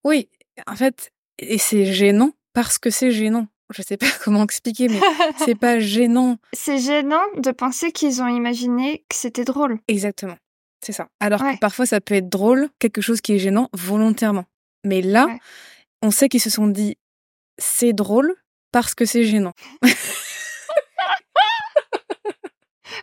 [0.04, 0.28] Oui,
[0.66, 3.46] en fait, et c'est gênant parce que c'est gênant.
[3.72, 5.00] Je sais pas comment expliquer, mais
[5.44, 9.78] c'est pas gênant c'est gênant de penser qu'ils ont imaginé que c'était drôle.
[9.88, 10.36] exactement.
[10.84, 11.06] C'est ça.
[11.20, 11.54] Alors Ouais.
[11.54, 14.44] que parfois ça peut être drôle, quelque chose qui est gênant volontairement.
[14.84, 15.38] Mais là, Ouais.
[16.02, 16.96] on sait qu'ils se sont dit,
[17.58, 18.34] c'est drôle
[18.72, 19.52] parce que c'est gênant.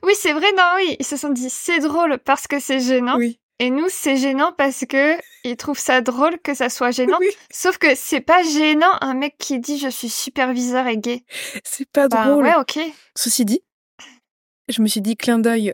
[0.04, 0.96] Oui, c'est vrai, non, oui.
[1.00, 3.18] Ils se sont dit, c'est drôle parce que c'est gênant.
[3.18, 3.40] Oui.
[3.62, 7.18] Et nous, c'est gênant parce que ils trouvent ça drôle que ça soit gênant.
[7.20, 7.28] Oui.
[7.52, 11.24] Sauf que c'est pas gênant un mec qui dit je suis superviseur et gay.
[11.66, 12.46] C'est pas Bah, drôle.
[12.46, 12.80] ouais, ok.
[13.18, 13.62] Ceci dit,
[14.70, 15.74] je me suis dit clin d'œil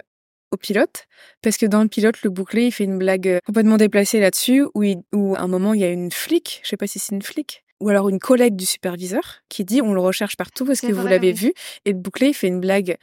[0.52, 1.06] au pilote,
[1.42, 4.66] parce que dans le pilote, le bouclé, il fait une blague euh, complètement déplacée là-dessus,
[4.74, 6.98] où, il- où à un moment, il y a une flic, je sais pas si
[6.98, 10.66] c'est une flic, ou alors une collègue du superviseur, qui dit on le recherche partout
[10.66, 11.34] parce que vous l'avez oui.
[11.34, 12.96] vu, et le bouclé, il fait une blague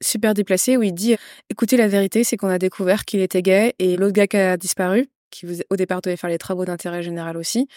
[0.00, 1.16] super déplacée où il dit
[1.48, 4.56] écoutez, la vérité, c'est qu'on a découvert qu'il était gay, et l'autre gars qui a
[4.56, 7.68] disparu, qui au départ devait faire les travaux d'intérêt général aussi,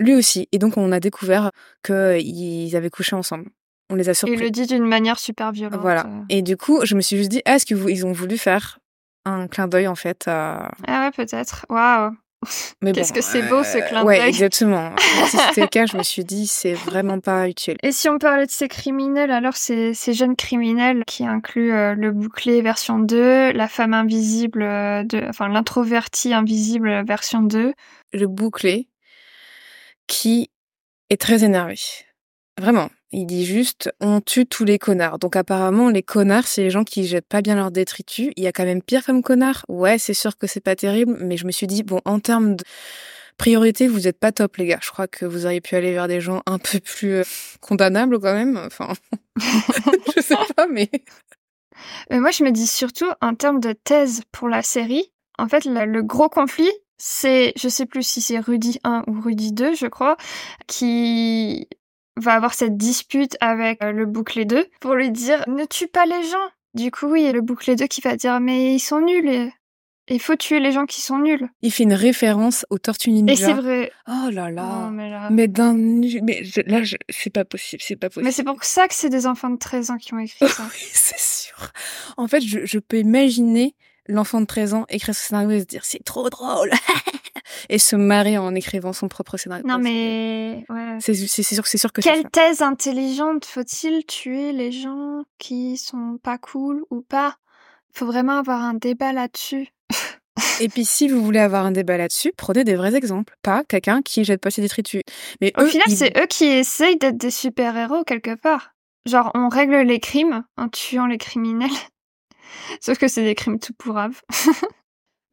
[0.00, 0.48] lui aussi.
[0.52, 1.50] Et donc, on a découvert
[1.84, 3.50] qu'ils avaient couché ensemble.
[3.88, 4.36] On les a surpris.
[4.36, 5.80] il le dit d'une manière super violente.
[5.80, 6.06] Voilà.
[6.06, 6.22] euh.
[6.28, 8.78] Et du coup, je me suis juste dit, est-ce qu'ils ont voulu faire
[9.26, 10.24] un clin d'œil en fait.
[10.28, 11.66] Ah ouais, peut-être.
[11.68, 12.12] Waouh.
[12.82, 14.28] Mais Qu'est-ce bon, que c'est beau, ce clin Ouais, d'œil.
[14.28, 14.94] exactement.
[15.28, 17.76] si c'était le cas, je me suis dit, c'est vraiment pas utile.
[17.82, 21.94] Et si on parlait de ces criminels, alors c'est ces jeunes criminels qui incluent euh,
[21.94, 27.72] le bouclé version 2, la femme invisible, euh, de, enfin l'introverti invisible version 2.
[28.12, 28.88] Le bouclé
[30.06, 30.50] qui
[31.10, 31.76] est très énervé.
[32.58, 32.90] Vraiment.
[33.12, 35.18] Il dit juste, on tue tous les connards.
[35.18, 38.32] Donc apparemment, les connards, c'est les gens qui jettent pas bien leur détritus.
[38.36, 39.64] Il y a quand même pire comme connard.
[39.68, 42.56] Ouais, c'est sûr que c'est pas terrible, mais je me suis dit, bon, en termes
[42.56, 42.64] de
[43.38, 44.80] priorité, vous êtes pas top, les gars.
[44.82, 47.22] Je crois que vous auriez pu aller vers des gens un peu plus euh,
[47.60, 48.56] condamnables quand même.
[48.56, 48.92] Enfin,
[50.16, 50.90] je sais pas, mais
[52.10, 55.12] Mais moi, je me dis surtout en termes de thèse pour la série.
[55.38, 59.20] En fait, le, le gros conflit, c'est, je sais plus si c'est Rudy 1 ou
[59.20, 60.16] Rudy 2, je crois,
[60.66, 61.68] qui
[62.16, 66.06] va avoir cette dispute avec euh, le bouclé 2 pour lui dire ne tue pas
[66.06, 66.48] les gens.
[66.74, 69.28] Du coup, oui, et le bouclé 2 qui va dire mais ils sont nuls
[70.08, 71.48] et il faut tuer les gens qui sont nuls.
[71.62, 73.32] il fait une référence aux Tortues Ninja.
[73.32, 73.92] Et c'est vrai.
[74.06, 74.62] Oh là là.
[74.62, 75.28] Non, mais là.
[75.30, 78.24] Mais d'un, mais je- là, je- c'est pas possible, c'est pas possible.
[78.24, 80.62] Mais c'est pour ça que c'est des enfants de 13 ans qui ont écrit ça.
[80.62, 81.56] Oui, c'est sûr.
[82.16, 83.74] En fait, je, je peux imaginer
[84.06, 86.70] l'enfant de 13 ans écrire ce scénario et se dire c'est trop drôle
[87.68, 89.66] et se marrer en écrivant son propre scénario.
[89.66, 90.96] non, mais ouais.
[91.00, 96.18] c'est sûr que c'est sûr que Quelle thèse intelligente faut-il tuer les gens qui sont
[96.22, 97.36] pas cool ou pas?
[97.92, 99.68] Faut vraiment avoir un débat là-dessus.
[100.60, 104.02] Et puis si vous voulez avoir un débat là-dessus, prenez des vrais exemples, pas quelqu'un
[104.02, 105.00] qui jette pas ses détritus.
[105.40, 108.72] Mais Au eux, final, ils- c'est eux qui essayent d'être des super-héros quelque part.
[109.06, 111.70] Genre, on règle les crimes en tuant les criminels.
[112.80, 114.20] Sauf que c'est des crimes tout pourraves.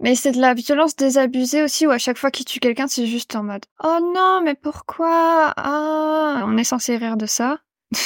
[0.04, 3.08] mais c'est de la violence désabusée aussi, où à chaque fois qu'ils tuent quelqu'un, c'est
[3.08, 5.54] juste en mode «Oh non, mais pourquoi?
[5.56, 7.60] Ah!» On est censé rire de ça.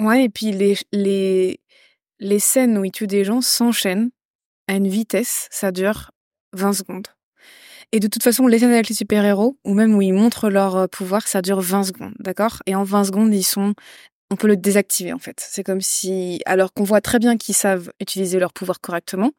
[0.00, 1.60] Ouais, et puis les, les,
[2.18, 4.10] les scènes où ils tuent des gens s'enchaînent
[4.66, 6.10] à une vitesse, ça dure
[6.52, 7.06] 20 secondes.
[7.92, 10.74] Et de toute façon, les scènes avec les super-héros, ou même où ils montrent leur
[10.74, 12.60] euh, pouvoir, ça dure 20 secondes, d'accord?
[12.66, 13.74] Et en 20 secondes, ils sont...
[14.34, 15.36] On peut le désactiver, en fait.
[15.38, 16.40] C'est comme si...
[16.44, 19.30] Alors qu'on voit très bien qu'ils savent utiliser leur pouvoir correctement,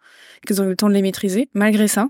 [0.47, 2.07] qu'ils ont eu le temps de les maîtriser, malgré ça,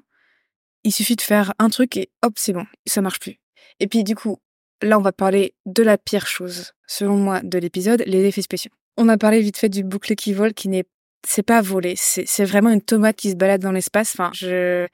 [0.84, 3.40] il suffit de faire un truc et hop, c'est bon, ça marche plus.
[3.80, 4.38] Et puis du coup,
[4.84, 8.72] là, on va parler de la pire chose, selon moi, de l'épisode, les effets spéciaux.
[8.98, 10.86] On a parlé vite fait du bouclier qui vole, qui n'est,
[11.48, 14.14] pas volé, c'est, c'est vraiment une tomate qui se balade dans l'espace.
[14.14, 14.86] Enfin, je,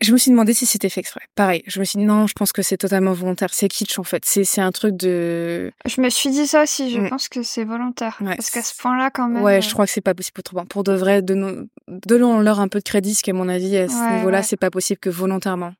[0.00, 1.20] je me suis demandé si c'était fait exprès.
[1.34, 3.52] Pareil, je me suis dit non, je pense que c'est totalement volontaire.
[3.52, 4.24] C'est kitsch en fait.
[4.24, 7.08] C'est, un truc de, Je me suis dit ça aussi, je Mm.
[7.10, 8.16] pense que c'est volontaire.
[8.20, 9.42] Ouais, Parce qu'à ce point-là, quand même...
[9.42, 10.64] ouais, euh, je crois que c'est pas possible autrement.
[10.64, 13.94] Pour de vrai, donnons, donnons-leur un peu de crédit, ce qu'à mon avis, à ce
[13.94, 14.42] Ouais, niveau-là, ouais.
[14.44, 15.72] c'est pas possible que volontairement.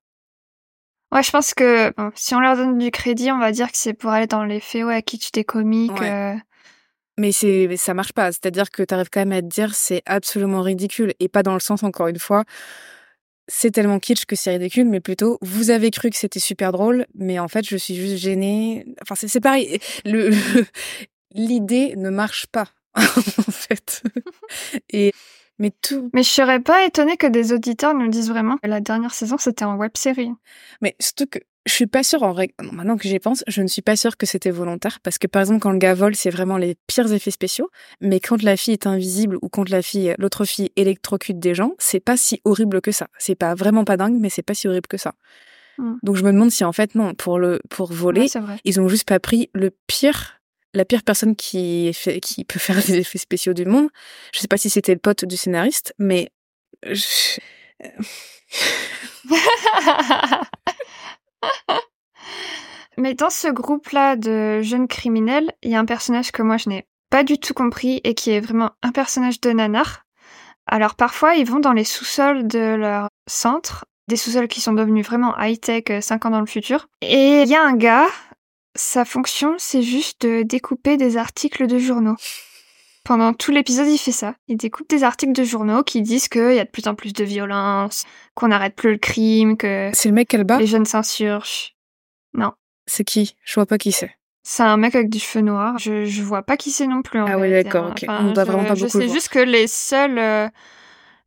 [1.13, 3.77] Ouais, je pense que bon, si on leur donne du crédit, on va dire que
[3.77, 5.91] c'est pour aller dans les faits, ouais, kitsch des comiques.
[6.03, 6.35] Euh,
[7.19, 8.31] Mais c'est, ça marche pas.
[8.33, 11.61] C'est-à-dire que t'arrives quand même à te dire c'est absolument ridicule et pas dans le
[11.61, 12.45] sens encore une fois.
[13.53, 17.07] C'est tellement kitsch que c'est ridicule, mais plutôt vous avez cru que c'était super drôle,
[17.17, 18.87] mais en fait je suis juste gênée.
[19.03, 19.81] Enfin c'est, c'est pareil.
[20.05, 20.31] Le,
[21.35, 24.05] l'idée ne marche pas, en fait.
[24.91, 25.13] Et
[25.61, 26.11] mais tout.
[26.13, 29.37] Mais je serais pas étonnée que des auditeurs nous disent vraiment que la dernière saison
[29.39, 30.33] c'était en web série.
[30.81, 32.55] Mais surtout que je suis pas sûre en vrai.
[32.73, 35.43] Maintenant que j'y pense, je ne suis pas sûre que c'était volontaire parce que par
[35.43, 37.69] exemple quand le gars vole, c'est vraiment les pires effets spéciaux.
[38.01, 41.73] Mais quand la fille est invisible ou quand la fille, l'autre fille électrocute des gens,
[41.79, 43.09] c'est pas si horrible que ça.
[43.19, 45.13] C'est pas vraiment pas dingue, mais c'est pas si horrible que ça.
[45.77, 45.97] Mm.
[46.03, 48.89] Donc je me demande si en fait non pour le pour voler, Ouais, ils ont
[48.89, 50.40] juste pas pris le pire
[50.75, 51.93] la pire personne qui
[52.49, 53.89] peut faire des effets spéciaux du monde.
[54.33, 56.31] Je sais pas si c'était le pote du scénariste, mais
[62.97, 66.69] Mais dans ce groupe-là de jeunes criminels, il y a un personnage que moi je
[66.69, 70.05] n'ai pas du tout compris et qui est vraiment un personnage de nanar.
[70.67, 75.07] Alors parfois, ils vont dans les sous-sols de leur centre, des sous-sols qui sont devenus
[75.07, 76.89] vraiment high-tech euh, 5 ans dans le futur.
[77.01, 78.07] Et il y a un gars,
[78.81, 82.17] sa fonction, c'est juste de découper des articles de journaux.
[83.05, 84.35] Pendant tout l'épisode, il fait ça.
[84.49, 87.13] Il découpe des articles de journaux qui disent qu'il y a de plus en plus
[87.13, 90.59] de violence, qu'on n'arrête plus le crime, que c'est le mec qu'elle bat?
[90.59, 91.75] les jeunes s'insurgent.
[92.87, 93.37] C'est qui?
[93.45, 94.11] Je vois pas qui c'est.
[94.43, 95.79] C'est un mec avec des cheveux noirs.
[95.79, 97.21] Je, je vois pas qui c'est non plus.
[97.21, 98.19] en Ah oui, d'accord, hein.
[98.27, 100.49] On doit je, vraiment pas je beaucoup le sais juste que les seules, euh,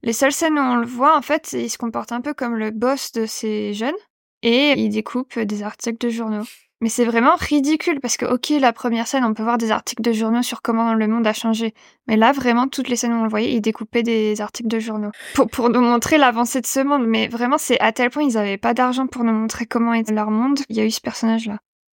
[0.01, 2.55] les seules scènes où on le voit, en fait, il se comporte un peu comme
[2.55, 3.95] le boss de ces jeunes
[4.41, 6.43] et il découpe des articles de journaux.
[6.83, 10.01] Mais c'est vraiment ridicule parce que, ok, la première scène, on peut voir des articles
[10.01, 11.73] de journaux sur comment le monde a changé.
[12.07, 14.79] Mais là, vraiment, toutes les scènes où on le voyait, il découpait des articles de
[14.79, 15.11] journaux.
[15.33, 17.07] Pour, pour nous montrer l'avancée de ce monde.
[17.07, 20.13] Mais vraiment, c'est à tel point ils avaient pas d'argent pour nous montrer comment était
[20.13, 20.59] leur monde.
[20.67, 21.57] Il y a eu ce personnage-là.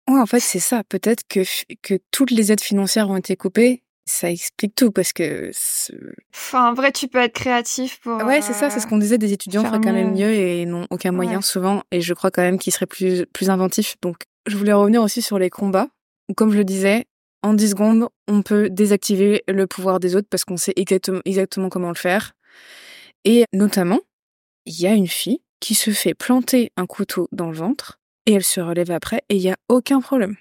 [0.09, 0.83] Ouais, en fait, c'est ça.
[0.83, 1.43] Peut-être que,
[1.81, 3.83] que toutes les aides financières ont été coupées.
[4.05, 5.49] Ça explique tout parce que.
[6.35, 8.17] Enfin, en vrai, tu peux être créatif pour.
[8.23, 9.17] Ouais, c'est ça, c'est ce qu'on disait.
[9.17, 10.27] Des étudiants feraient quand même mieux.
[10.27, 11.41] mieux et n'ont aucun moyen Ouais.
[11.41, 11.83] souvent.
[11.91, 13.95] Et je crois quand même qu'ils seraient plus, plus inventifs.
[14.01, 14.17] Donc,
[14.47, 15.89] je voulais revenir aussi sur les combats.
[16.29, 17.05] où, Comme je le disais,
[17.41, 21.69] en 10 secondes, on peut désactiver le pouvoir des autres parce qu'on sait exactement, exactement
[21.69, 22.33] comment le faire.
[23.25, 23.99] Et notamment,
[24.65, 28.33] il y a une fille qui se fait planter un couteau dans le ventre et
[28.33, 30.35] elle se relève après et il y a aucun problème.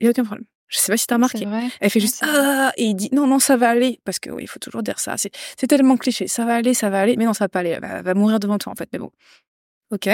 [0.00, 0.46] Il y a aucun problème.
[0.68, 1.46] Je sais pas si t'as remarqué.
[1.80, 2.32] Elle fait juste vrai.
[2.34, 4.82] ah et il dit non non ça va aller parce que oui il faut toujours
[4.82, 7.44] dire ça c'est c'est tellement cliché ça va aller ça va aller mais non ça
[7.44, 9.12] va pas aller elle va, elle va mourir devant toi en fait mais bon
[9.90, 10.08] ok.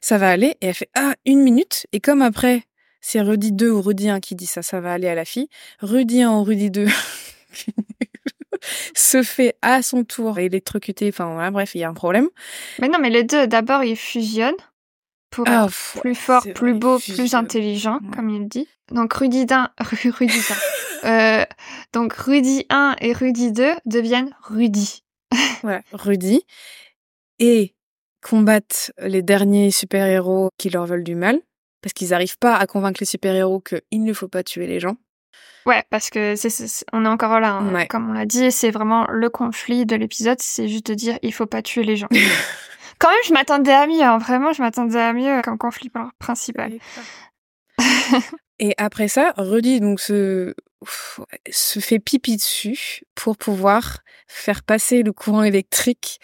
[0.00, 0.56] Ça va aller.
[0.60, 1.86] Et elle fait ah une minute.
[1.92, 2.64] Et comme après
[3.00, 5.48] c'est Rudy 2 ou Rudy 1 qui dit ça ça va aller à la fille.
[5.80, 6.86] Rudy 1 ou Rudy 2
[8.94, 10.38] se fait à son tour.
[10.38, 12.28] Électrocuter enfin voilà, bref il y a un problème.
[12.80, 14.54] Mais non, mais les deux, d'abord, ils fusionnent
[15.30, 18.16] pour ah être plus fort, plus vrai, beau, plus intelligent, Ouais.
[18.16, 18.66] comme il dit.
[18.90, 19.70] Donc Rudy 1,
[20.18, 20.40] Rudy
[21.04, 21.04] 1.
[21.08, 21.44] euh,
[21.92, 25.02] donc Rudy 1 et Rudy 2 deviennent Rudy.
[25.62, 26.42] Voilà, Rudy,
[27.38, 27.74] et
[28.22, 31.40] combattent les derniers super-héros qui leur veulent du mal,
[31.82, 34.96] parce qu'ils n'arrivent pas à convaincre les super-héros qu'il ne faut pas tuer les gens.
[35.66, 37.74] Ouais, parce que c'est, c'est- c'est- on est encore là, hein.
[37.74, 37.86] Ouais.
[37.86, 41.32] comme on l'a dit, c'est vraiment le conflit de l'épisode, c'est juste de dire il
[41.34, 42.08] faut pas tuer les gens.
[42.98, 44.18] Quand même, je m'attendais à mieux, hein.
[44.18, 46.72] vraiment, je m'attendais à mieux comme conflit pr- principal.
[48.58, 50.56] Et après ça, Rudy donc se, ouf,
[51.50, 56.20] se fait pipi dessus pour pouvoir faire passer le courant électrique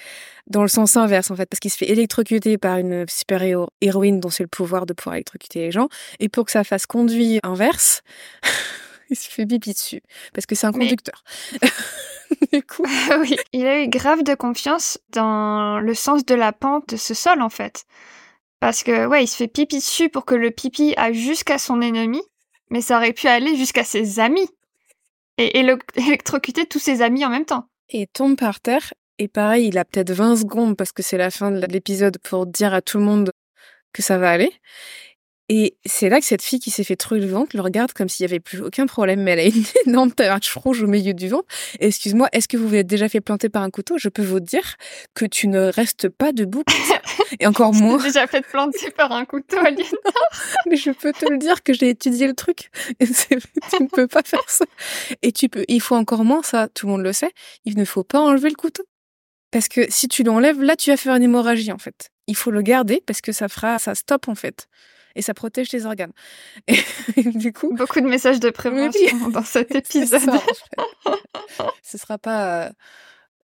[0.46, 4.20] dans le sens inverse en fait, parce qu'il se fait électrocuter par une super-héro- héroïne
[4.20, 5.88] dont c'est le pouvoir de pouvoir électrocuter les gens,
[6.20, 8.02] et pour que ça fasse conduit inverse,
[9.10, 10.02] il se fait pipi dessus,
[10.34, 11.24] parce que c'est un Mais- conducteur.
[12.52, 12.86] du coup,
[13.20, 17.14] oui, il a eu grave de confiance dans le sens de la pente de ce
[17.14, 17.84] sol en fait.
[18.60, 21.80] Parce que ouais, il se fait pipi dessus pour que le pipi aille jusqu'à son
[21.82, 22.22] ennemi,
[22.74, 24.48] mais ça aurait pu aller jusqu'à ses amis.
[25.38, 27.68] Et, et le- électrocuter tous ses amis en même temps.
[27.88, 28.92] et tombe par terre.
[29.20, 32.46] Et pareil, il a peut-être 20 secondes parce que c'est la fin de l'épisode pour
[32.46, 33.30] dire à tout le monde
[33.92, 34.52] que ça va aller.
[35.50, 38.09] Et c'est là que cette fille qui s'est fait trouver le ventre le regarde comme
[38.09, 41.12] s'il y avait plus aucun problème, mais elle a une énorme tache rouge au milieu
[41.12, 41.46] du ventre.
[41.80, 43.98] Excuse-moi, est-ce que vous vous êtes déjà fait planter par un couteau?
[43.98, 44.76] Je peux vous dire
[45.14, 46.64] que tu ne restes pas debout.
[47.40, 49.87] Et encore moins, J'ai déjà fait planter par un couteau alien.
[50.66, 52.70] mais je peux te le dire que j'ai étudié le truc.
[53.00, 54.64] Et tu ne peux pas faire ça.
[55.20, 57.33] Et tu peux, il faut encore moins ça, tout le monde le sait.
[57.66, 58.85] Il ne faut pas enlever le couteau.
[59.50, 62.10] Parce que si tu l'enlèves, là, tu vas faire une hémorragie, en fait.
[62.27, 64.68] Il faut le garder parce que ça fera, ça stoppe, en fait.
[65.17, 66.12] Et ça protège tes organes.
[66.69, 70.21] Et, du coup, Beaucoup de messages de prévention dans cet épisode.
[70.21, 71.65] ça, en fait.
[71.83, 72.71] Ce sera pas, euh,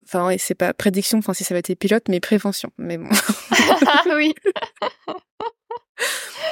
[0.05, 2.69] enfin, ouais, c'est pas prédiction, enfin, si ça va être pilote, mais prévention.
[2.77, 3.07] Mais bon.
[3.85, 4.33] ah oui.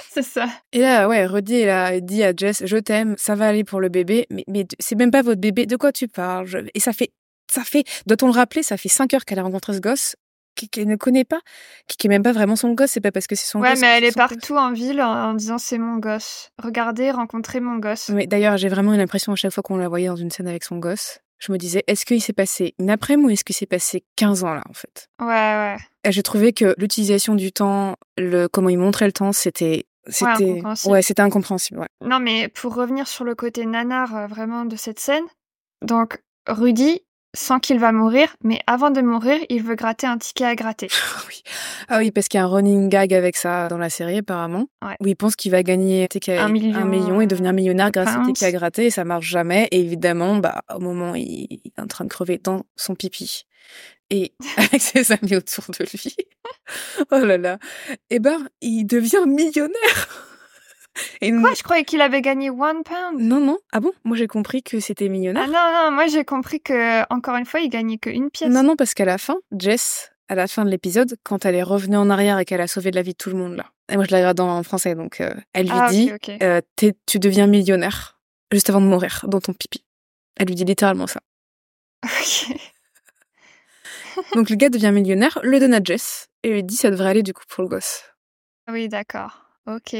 [0.10, 0.48] C'est ça.
[0.72, 3.80] Et là, ouais, Rudy, il a dit à Jess, je t'aime, ça va aller pour
[3.80, 6.46] le bébé, mais, mais c'est même pas votre bébé, de quoi tu parles?
[6.48, 7.12] Je- Et ça fait,
[7.50, 10.16] ça fait, doit-on le rappeler, ça fait cinq heures qu'elle a rencontré ce gosse,
[10.56, 11.40] qu'elle ne connaît pas,
[11.88, 13.80] qui, est même pas vraiment son gosse, c'est pas parce que c'est son ouais, gosse.
[13.80, 16.52] Ouais, mais elle est partout en ville en, en disant c'est mon gosse.
[16.62, 18.10] Regardez, rencontrez mon gosse.
[18.10, 20.48] Mais d'ailleurs, j'ai vraiment eu l'impression à chaque fois qu'on la voyait dans une scène
[20.48, 23.56] avec son gosse, je me disais, est-ce qu'il s'est passé une après-midi ou est-ce qu'il
[23.56, 25.10] s'est passé 15 ans là, en fait?
[25.20, 25.78] Ouais, ouais.
[26.04, 30.32] Et J'ai trouvé que l'utilisation du temps, le comment il montrait le temps, c'était c'était
[30.32, 30.94] incompréhensible.
[30.94, 31.80] ouais, c'était incompréhensible.
[31.80, 31.88] Ouais.
[32.02, 35.24] Non, mais pour revenir sur le côté nanar euh, vraiment de cette scène,
[35.84, 37.02] donc Rudy
[37.34, 40.88] sent qu'il va mourir, mais avant de mourir, il veut gratter un ticket à gratter.
[41.16, 41.44] Ah oui.
[41.88, 44.68] Ah oui, parce qu'il y a un running gag avec ça dans la série apparemment,
[44.84, 44.96] Ouais.
[45.00, 48.26] où il pense qu'il va gagner un, million, un million et devenir millionnaire grâce au
[48.26, 49.68] ticket à gratter et ça marche jamais.
[49.72, 53.46] Et évidemment, bah au moment où il est en train de crever dans son pipi
[54.10, 56.16] et avec ses amis autour de lui,
[57.12, 57.58] oh là là,
[58.10, 60.28] et ben il devient millionnaire.
[61.22, 63.20] Et Quoi, je croyais qu'il avait gagné one pound.
[63.20, 63.92] non non, ah bon?
[64.04, 65.44] Moi j'ai compris que c'était millionnaire.
[65.46, 65.54] Ah non,
[65.90, 68.50] non, moi j'ai compris que, encore une fois, il gagnait qu'une pièce.
[68.50, 71.64] Non, non, parce qu'à la fin, Jess, à la fin de l'épisode, quand elle est
[71.64, 73.66] revenue en arrière et qu'elle a sauvé de la vie de tout le monde, là.
[73.92, 76.32] Et moi, je la regarde en français, donc euh, elle lui Ah, dit ok.
[76.42, 78.20] euh, Tu deviens millionnaire
[78.52, 79.84] juste avant de mourir dans ton pipi.
[80.38, 81.22] Elle lui dit littéralement ça.
[82.06, 82.56] Ok.
[84.36, 87.24] Donc le gars devient millionnaire, le donne à Jess et lui dit Ça devrait aller
[87.24, 88.04] du coup pour le gosse.
[88.70, 89.46] Oui, d'accord.
[89.68, 89.96] Ok.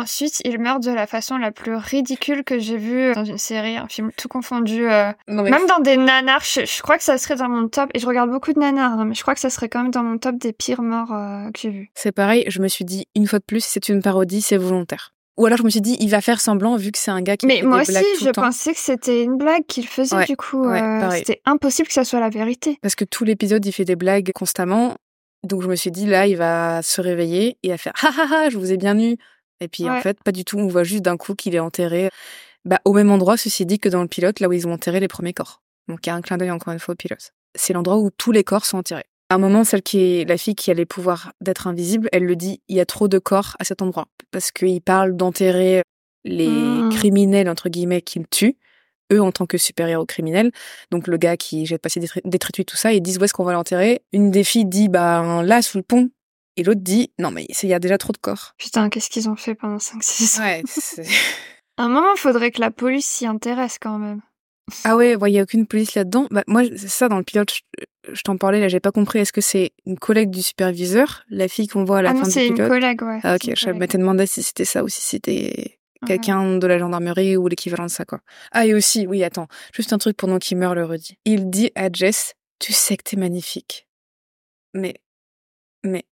[0.00, 3.76] Ensuite, il meurt de la façon la plus ridicule que j'ai vue dans une série,
[3.78, 4.86] un film tout confondu.
[4.90, 7.66] euh, Non, mais Même dans des nanars, je, je crois que ça serait dans mon
[7.68, 7.90] top.
[7.94, 9.90] Et je regarde beaucoup de nanars, hein, mais je crois que ça serait quand même
[9.90, 11.90] dans mon top des pires morts euh, que j'ai vus.
[11.94, 15.14] c'est pareil, je me suis dit une fois de plus, c'est une parodie, c'est volontaire.
[15.38, 17.36] Ou alors je me suis dit, il va faire semblant vu que c'est un gars
[17.36, 18.42] qui Mais fait moi des aussi, blagues tout je le temps.
[18.42, 20.62] pensais que c'était une blague qu'il faisait Ouais, du coup.
[20.66, 22.78] ouais, euh, c'était impossible que ça soit la vérité.
[22.82, 24.94] Parce que tout l'épisode, il fait des blagues constamment.
[25.44, 28.26] Donc je me suis dit, là, il va se réveiller et à faire ha ha
[28.44, 29.16] ha, je vous ai bien eu.
[29.60, 30.58] Et puis en fait, pas du tout.
[30.58, 32.10] On voit juste d'un coup qu'il est enterré
[32.64, 35.00] bah, au même endroit, ceci dit, que dans le pilote, là où ils ont enterré
[35.00, 35.62] les premiers corps.
[35.88, 37.32] Donc il y a un clin d'œil encore une fois au pilote.
[37.54, 39.04] C'est l'endroit où tous les corps sont enterrés.
[39.28, 42.24] À un moment, celle qui est la fille qui a les pouvoirs d'être invisible, elle
[42.24, 44.06] le dit, il y a trop de corps à cet endroit.
[44.30, 45.82] Parce qu'il parle d'enterrer
[46.24, 46.90] les Mm.
[46.90, 48.56] criminels, entre guillemets, qu'ils tuent,
[49.12, 50.50] eux en tant que supérieurs aux criminels.
[50.90, 53.44] Donc le gars qui jette passer des détritus, tout ça, ils disent où est-ce qu'on
[53.44, 54.02] va l'enterrer?
[54.12, 56.10] Une des filles dit, bah là, sous le pont.
[56.56, 58.54] Et l'autre dit, non mais c'est- il y a déjà trop de corps.
[58.58, 60.42] Putain, qu'est-ce qu'ils ont fait pendant 5-6 ans?
[60.44, 61.02] Ouais, c'est-
[61.78, 64.22] À un moment, il faudrait que la police s'y intéresse quand même.
[64.84, 66.26] Ah ouais, il y a aucune police là-dedans.
[66.30, 69.18] Bah, moi, c'est ça dans le pilote, je, je t'en parlais là, j'ai pas compris.
[69.20, 72.20] Est-ce que c'est une collègue du superviseur, la fille qu'on voit à la ah non,
[72.24, 72.70] fin c'est du une pilote?
[72.70, 73.20] collègue, ouais.
[73.22, 76.08] Ah c'est ok, une je m'étais demandé si c'était ça ou si c'était Ouais.
[76.08, 78.20] quelqu'un de la gendarmerie ou l'équivalent de ça quoi.
[78.52, 81.16] Ah et aussi, oui, attends, juste un truc pendant qu'il meurt le redit.
[81.24, 83.86] Il dit à Jess, tu sais que t'es magnifique.
[84.74, 84.94] Mais,
[85.84, 86.04] mais,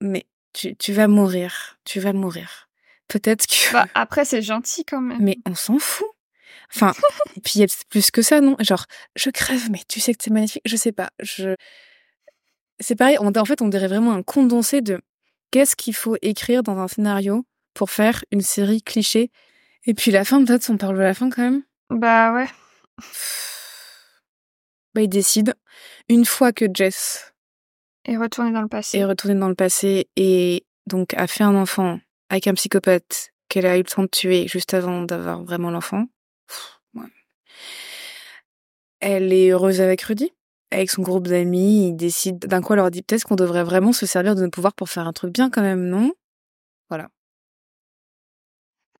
[0.00, 2.68] mais, tu, tu vas mourir, tu vas mourir.
[3.08, 3.72] Peut-être que...
[3.72, 5.18] Bah, après, c'est gentil quand même.
[5.20, 6.06] Mais on s'en fout.
[6.74, 6.92] Enfin,
[7.36, 8.56] et puis il y a plus que ça, non?
[8.60, 8.84] Genre,
[9.16, 10.62] je crève, mais tu sais que t'es magnifique.
[10.64, 11.10] Je sais pas.
[11.20, 11.54] Je.
[12.78, 13.16] C'est pareil.
[13.20, 15.00] On, en fait, on dirait vraiment un condensé de
[15.50, 17.44] qu'est-ce qu'il faut écrire dans un scénario
[17.74, 19.30] pour faire une série cliché.
[19.84, 21.62] Et puis la fin, peut-être, on parle de la fin quand même.
[21.90, 22.48] Bah ouais.
[24.94, 25.54] Bah, il décide
[26.08, 27.32] une fois que Jess
[28.04, 28.98] Et retourner dans le passé.
[28.98, 33.66] est retournée dans le passé et donc a fait un enfant avec un psychopathe qu'elle
[33.66, 36.06] a eu le temps de tuer juste avant d'avoir vraiment l'enfant.
[36.94, 37.08] Ouais.
[39.00, 40.32] Elle est heureuse avec Rudy.
[40.72, 43.92] Avec son groupe d'amis, ils décident d'un coup, elle leur dit peut-être qu'on devrait vraiment
[43.92, 46.12] se servir de nos pouvoirs pour faire un truc bien quand même, non?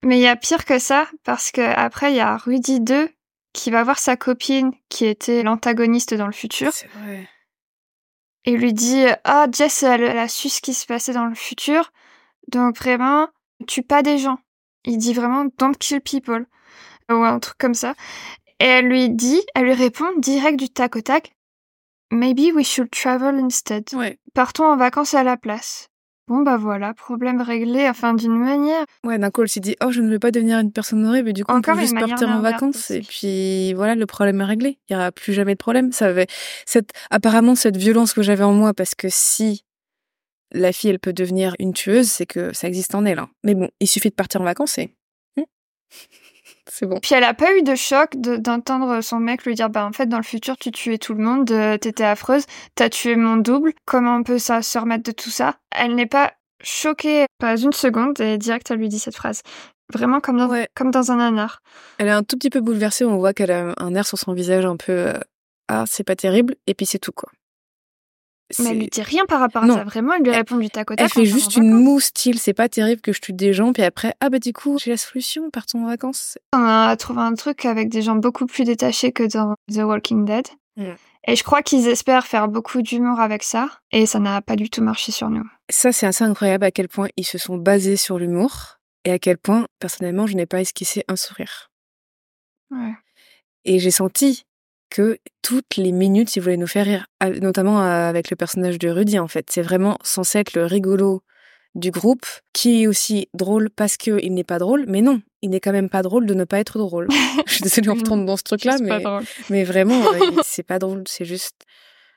[0.02, 3.10] Mais il y a pire que ça, parce que après il y a Rudy 2
[3.52, 7.28] qui va voir sa copine qui était l'antagoniste dans le futur C'est vrai.
[8.44, 11.34] Et lui dit Ah, Jess, elle, elle a su ce qui se passait dans le
[11.34, 11.92] futur,
[12.48, 13.28] donc vraiment,
[13.66, 14.38] tue pas des gens.
[14.84, 16.46] Il dit vraiment Don't kill people,
[17.10, 17.94] ou un truc comme ça.
[18.60, 21.32] Et elle lui dit, elle lui répond direct du tac au tac
[22.12, 23.84] Maybe we should travel instead.
[23.92, 24.18] Ouais.
[24.34, 25.88] Partons en vacances à la place.
[26.30, 28.84] Bon bah voilà, problème réglé, enfin d'une manière.
[29.02, 31.30] Ouais, d'un coup, elle s'est dit, oh, je ne veux pas devenir une personne horrible,
[31.30, 34.40] et du coup, Encore on peut juste partir en vacances, et puis voilà, le problème
[34.40, 34.78] est réglé.
[34.88, 35.90] Il y aura plus jamais de problème.
[35.90, 36.28] Ça avait,
[36.66, 39.64] cette, apparemment, cette violence que j'avais en moi, parce que si
[40.52, 43.18] la fille, elle peut devenir une tueuse, c'est que ça existe en elle.
[43.18, 43.28] hein.
[43.42, 44.94] Mais bon, il suffit de partir en vacances et.
[45.36, 45.42] Hmm.
[46.72, 46.98] C'est bon.
[47.00, 49.92] Puis elle a pas eu de choc de- d'entendre son mec lui dire bah en
[49.92, 52.44] fait dans le futur tu tuais tout le monde, euh, t'étais affreuse,
[52.76, 55.56] t'as tué mon double, comment on peut ça se remettre de tout ça?
[55.72, 59.42] Elle n'est pas choquée pas une seconde et direct elle lui dit cette phrase.
[59.92, 60.68] Vraiment comme dans, Ouais.
[60.76, 61.60] comme dans un nanar.
[61.98, 64.32] Elle est un tout petit peu bouleversée, on voit qu'elle a un air sur son
[64.32, 64.92] visage un peu.
[64.92, 65.14] euh,
[65.66, 67.28] ah, c'est pas terrible, et puis c'est tout, quoi.
[68.58, 69.76] Mais elle lui dit rien par rapport à Non.
[69.76, 71.04] ça, vraiment elle lui répond du tac au tac.
[71.04, 73.82] Elle fait juste une moue style, c'est pas terrible que je tue des gens, puis
[73.82, 76.38] après, ah bah du coup, j'ai la solution, partons en vacances.
[76.52, 80.24] On a trouvé un truc avec des gens beaucoup plus détachés que dans The Walking
[80.24, 80.46] Dead.
[80.76, 80.92] Mm.
[81.26, 84.70] Et je crois qu'ils espèrent faire beaucoup d'humour avec ça, et ça n'a pas du
[84.70, 85.44] tout marché sur nous.
[85.70, 89.18] Ça, c'est assez incroyable à quel point ils se sont basés sur l'humour et à
[89.18, 91.70] quel point, personnellement, je n'ai pas esquissé un sourire.
[92.70, 92.94] Ouais.
[93.64, 94.44] Et j'ai senti
[94.90, 97.06] que toutes les minutes, ils voulaient nous faire rire,
[97.40, 99.46] notamment avec le personnage de Rudy, en fait.
[99.50, 101.22] C'est vraiment censé être le rigolo
[101.74, 105.60] du groupe, qui est aussi drôle parce qu'il n'est pas drôle, mais non, il n'est
[105.60, 107.08] quand même pas drôle de ne pas être drôle.
[107.46, 109.02] je suis désolée, on retourne dans ce truc-là, mais,
[109.48, 110.02] mais vraiment,
[110.42, 111.64] c'est pas drôle, c'est juste...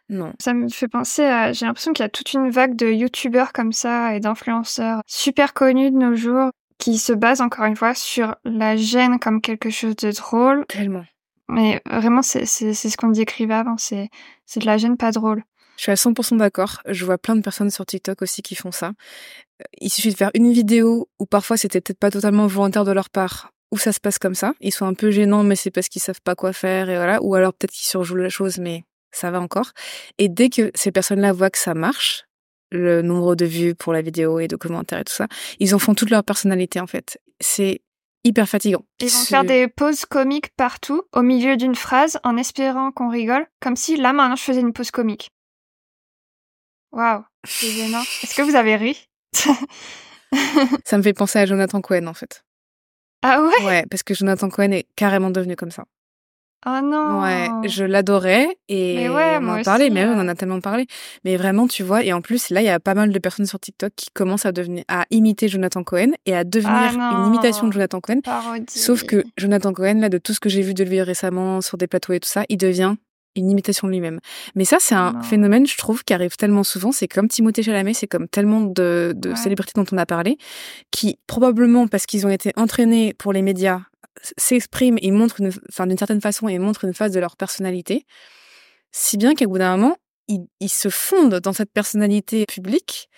[0.10, 0.34] Non.
[0.38, 1.54] Ça me fait penser à.
[1.54, 5.54] J'ai l'impression qu'il y a toute une vague de youtubeurs comme ça et d'influenceurs super
[5.54, 9.70] connus de nos jours qui se basent encore une fois sur la gêne comme quelque
[9.70, 10.66] chose de drôle.
[10.68, 11.06] Tellement.
[11.50, 14.10] Mais vraiment, c'est ce qu'on décrivait avant, c'est
[14.56, 15.44] de la gêne pas drôle.
[15.78, 16.82] Je suis à 100% d'accord.
[16.88, 18.94] Je vois plein de personnes sur TikTok aussi qui font ça.
[19.80, 23.10] Il suffit de faire une vidéo où parfois c'était peut-être pas totalement volontaire de leur
[23.10, 24.54] part, où ça se passe comme ça.
[24.62, 27.22] Ils sont un peu gênants, mais c'est parce qu'ils savent pas quoi faire et voilà.
[27.24, 29.72] Ou alors peut-être qu'ils surjouent la chose, mais ça va encore.
[30.20, 32.26] Et dès que ces personnes-là voient que ça marche,
[32.72, 35.28] le nombre de vues pour la vidéo et de commentaires et tout ça,
[35.60, 37.20] ils en font toute leur personnalité en fait.
[37.40, 37.82] C'est
[38.24, 38.86] hyper fatigant.
[39.00, 43.48] Ils vont faire des pauses comiques partout, au milieu d'une phrase, en espérant qu'on rigole,
[43.60, 45.32] comme si là maintenant je faisais une pause comique.
[46.92, 48.02] Waouh, c'est gênant.
[48.24, 49.08] Est-ce que vous avez ri?
[50.86, 52.44] Ça me fait penser à Jonathan Cohen en fait.
[53.22, 53.66] Ah ouais?
[53.66, 55.86] Ouais, parce que Jonathan Cohen est carrément devenu comme ça.
[56.66, 60.88] Oh non Ouais, je l'adorais et on en parlait, mais on en a tellement parlé.
[61.26, 63.46] Mais vraiment, tu vois, et en plus, là, il y a pas mal de personnes
[63.46, 67.34] sur TikTok qui commencent à devenir, à imiter Jonathan Cohen et à devenir ah une
[67.34, 68.22] imitation de Jonathan Cohen.
[68.70, 71.78] Sauf que Jonathan Cohen, là, de tout ce que j'ai vu de lui récemment sur
[71.78, 72.96] des plateaux et tout ça, il devient
[73.36, 74.20] une imitation de lui-même.
[74.56, 76.92] Mais ça, c'est un phénomène, je trouve, qui arrive tellement souvent.
[76.92, 80.38] C'est comme Timothée Chalamet, c'est comme tellement de, de célébrités dont on a parlé,
[80.92, 83.82] qui probablement parce qu'ils ont été entraînés pour les médias,
[84.38, 88.06] s'expriment et montrent, une, enfin, d'une certaine façon, et montrent une phase de leur personnalité,
[88.92, 89.98] si bien qu'à bout d'un moment,
[90.28, 93.10] ils, ils, se fondent dans cette personnalité publique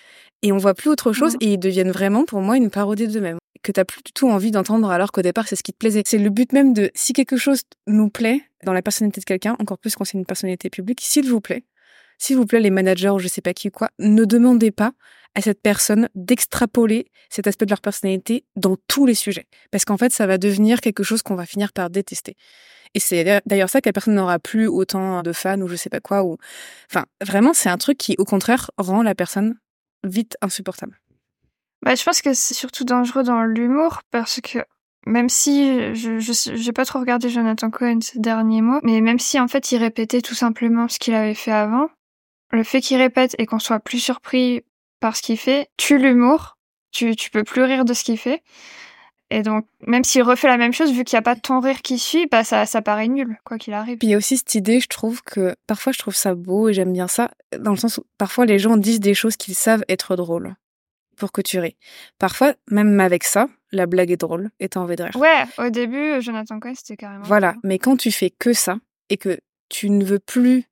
[0.41, 1.39] et on voit plus autre chose mmh.
[1.41, 4.51] et ils deviennent vraiment, pour moi, une parodie d'eux-mêmes que t'as plus du tout envie
[4.51, 6.03] d'entendre alors qu'au départ c'est ce qui te plaisait.
[6.05, 9.55] C'est le but même de si quelque chose nous plaît dans la personnalité de quelqu'un,
[9.59, 11.65] encore plus quand c'est une personnalité publique, s'il vous plaît,
[12.17, 14.93] s'il vous plaît les managers ou je sais pas qui ou quoi, ne demandez pas
[15.35, 19.45] à cette personne d'extrapoler cet aspect de leur personnalité dans tous les sujets.
[19.71, 22.35] Parce qu'en fait, ça va devenir quelque chose qu'on va finir par détester.
[22.93, 25.89] Et c'est d'ailleurs ça que la personne n'aura plus autant de fans ou je sais
[25.89, 26.23] pas quoi.
[26.23, 26.37] Ou...
[26.89, 29.55] Enfin, vraiment, c'est un truc qui, au contraire, rend la personne
[30.05, 30.97] vite insupportable.
[31.81, 34.59] Bah, je pense que c'est surtout dangereux dans l'humour parce que
[35.05, 39.39] même si je je pas trop regardé Jonathan Cohen ces derniers mois, mais même si
[39.39, 41.89] en fait il répétait tout simplement ce qu'il avait fait avant,
[42.51, 44.63] le fait qu'il répète et qu'on soit plus surpris
[44.99, 46.57] par ce qu'il fait tue l'humour.
[46.91, 48.41] Tu tu peux plus rire de ce qu'il fait.
[49.31, 51.59] Et donc, même s'il refait la même chose, vu qu'il n'y a pas de ton
[51.59, 53.97] rire qui suit, bah ça, ça paraît nul, quoi qu'il arrive.
[53.97, 56.69] Puis il y a aussi cette idée, je trouve que parfois je trouve ça beau
[56.69, 59.55] et j'aime bien ça, dans le sens où parfois les gens disent des choses qu'ils
[59.55, 60.55] savent être drôles
[61.17, 61.75] pour que tu ris.
[62.19, 65.15] Parfois, même avec ça, la blague est drôle et t'as envie de rire.
[65.15, 67.23] Ouais, au début, Jonathan Cohen, c'était carrément.
[67.23, 68.77] Voilà, mais quand tu fais que ça
[69.09, 69.39] et que
[69.69, 70.65] tu ne veux plus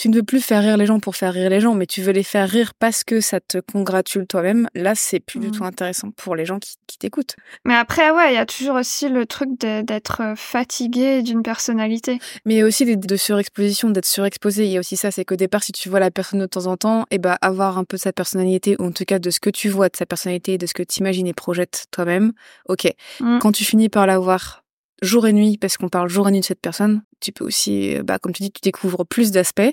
[0.00, 2.00] tu ne veux plus faire rire les gens pour faire rire les gens, mais tu
[2.00, 5.62] veux les faire rire parce que ça te congratule toi-même, là, c'est plus du tout
[5.62, 5.66] mmh.
[5.66, 7.36] intéressant pour les gens qui, t'écoutent.
[7.66, 12.18] Mais après, ouais, il y a toujours aussi le truc d'être euh, fatigué d'une personnalité.
[12.46, 14.64] Mais il y a aussi de surexposition, d'être surexposé.
[14.64, 16.66] Il y a aussi ça, c'est qu'au départ, si tu vois la personne de temps
[16.66, 19.18] en temps, et eh ben, avoir un peu de sa personnalité, ou en tout cas
[19.18, 21.86] de ce que tu vois de sa personnalité, de ce que tu imagines et projettes
[21.90, 22.32] toi-même,
[22.68, 22.90] ok.
[23.20, 23.38] Mmh.
[23.40, 24.59] Quand tu finis par l'avoir
[25.02, 27.96] jour et nuit, parce qu'on parle jour et nuit de cette personne, tu peux aussi,
[28.04, 29.72] bah, comme tu dis, tu découvres plus d'aspects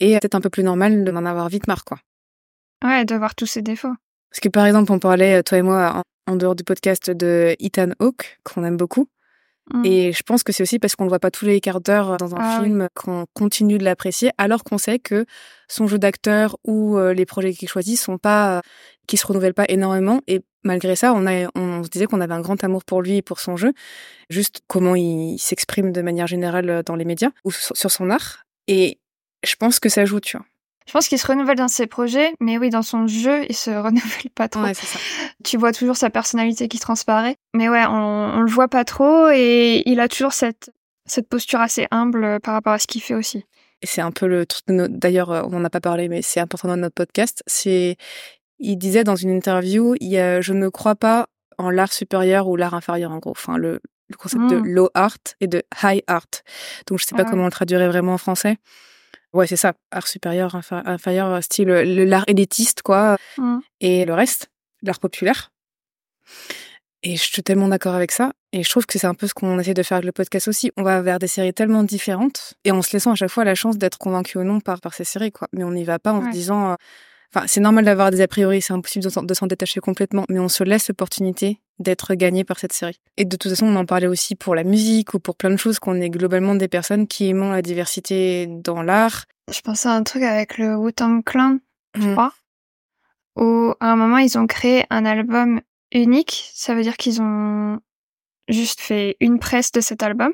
[0.00, 1.98] et peut-être un peu plus normal de m'en avoir vite marre, quoi.
[2.84, 3.94] Ouais, de voir tous ses défauts.
[4.30, 7.90] Parce que par exemple, on parlait, toi et moi, en, dehors du podcast de Ethan
[7.98, 9.08] Hawke, qu'on aime beaucoup.
[9.72, 9.84] Mmh.
[9.84, 12.16] Et je pense que c'est aussi parce qu'on le voit pas tous les quarts d'heure
[12.16, 15.26] dans un ah film qu'on continue de l'apprécier, alors qu'on sait que
[15.68, 18.60] son jeu d'acteur ou euh, les projets qu'il choisit sont pas, euh,
[19.06, 20.20] qui se renouvellent pas énormément.
[20.26, 23.16] Et malgré ça, on, a, on se disait qu'on avait un grand amour pour lui
[23.16, 23.72] et pour son jeu,
[24.28, 28.44] juste comment il s'exprime de manière générale euh, dans les médias ou sur son art.
[28.66, 28.98] Et
[29.44, 30.46] je pense que ça joue, tu vois.
[30.86, 33.70] Je pense qu'il se renouvelle dans ses projets, mais oui, dans son jeu, il se
[33.82, 34.62] renouvelle pas trop.
[34.62, 34.98] Ouais, c'est ça.
[35.44, 37.36] Tu vois toujours sa personnalité qui transparaît.
[37.54, 37.92] Mais ouais, on,
[38.34, 40.70] on le voit pas trop et il a toujours cette,
[41.06, 43.44] cette posture assez humble euh, par rapport à ce qu'il fait aussi.
[43.82, 46.40] Et c'est un peu le truc, d'ailleurs, euh, on n'en a pas parlé, mais c'est
[46.40, 47.42] important dans notre podcast.
[47.46, 47.96] C'est,
[48.58, 51.28] il disait dans une interview, il y a, je ne crois pas
[51.58, 53.30] en l'art supérieur ou l'art inférieur, en gros.
[53.30, 54.66] Enfin, le, le concept de hmm.
[54.66, 56.26] low art et de high art.
[56.86, 58.58] Donc, je sais pas ah comment on le traduirait vraiment en français.
[59.32, 59.74] Ouais, c'est ça.
[59.90, 63.16] Art supérieur, inférieur, style l'art élitiste, quoi.
[63.36, 63.58] Hmm.
[63.80, 64.48] Et le reste,
[64.82, 65.52] l'art populaire.
[67.02, 68.32] Et je suis tellement d'accord avec ça.
[68.52, 70.48] Et je trouve que c'est un peu ce qu'on essaie de faire avec le podcast
[70.48, 70.70] aussi.
[70.76, 73.54] On va vers des séries tellement différentes et en se laissant à chaque fois la
[73.54, 75.48] chance d'être convaincu ou non par, par ces séries, quoi.
[75.52, 76.74] Mais on n'y va pas en se disant, euh,
[77.34, 80.48] enfin, c'est normal d'avoir des a priori, c'est impossible de s'en détacher complètement, mais on
[80.48, 83.00] se laisse l'opportunité d'être gagné par cette série.
[83.16, 85.56] Et de toute façon, on en parlait aussi pour la musique ou pour plein de
[85.56, 89.24] choses qu'on est globalement des personnes qui aimons la diversité dans l'art.
[89.50, 91.58] Je pensais à un truc avec le Wu-Tang Clan,
[91.94, 92.12] je mmh.
[92.12, 92.32] crois,
[93.36, 95.60] où à un moment ils ont créé un album
[95.92, 96.50] unique.
[96.54, 97.80] Ça veut dire qu'ils ont
[98.48, 100.32] juste fait une presse de cet album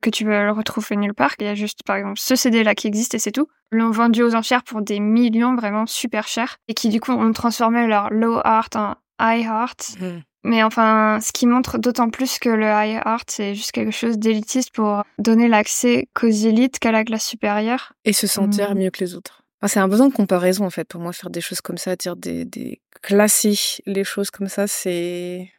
[0.00, 1.34] que tu le retrouver nulle part.
[1.38, 3.48] Il y a juste, par exemple, ce CD-là qui existe et c'est tout.
[3.70, 6.56] L'ont vendu aux enchères pour des millions, vraiment super cher.
[6.68, 9.76] Et qui, du coup, ont transformé leur low art en high art.
[10.00, 10.20] Hmm.
[10.42, 14.18] Mais enfin, ce qui montre d'autant plus que le high art, c'est juste quelque chose
[14.18, 17.92] d'élitiste pour donner l'accès qu'aux élites qu'à la classe supérieure.
[18.04, 18.78] Et se sentir hmm.
[18.78, 19.42] mieux que les autres.
[19.66, 22.16] c'est un besoin de comparaison, en fait, pour moi, faire des choses comme ça, dire
[22.16, 25.50] des, des classer les choses comme ça, c'est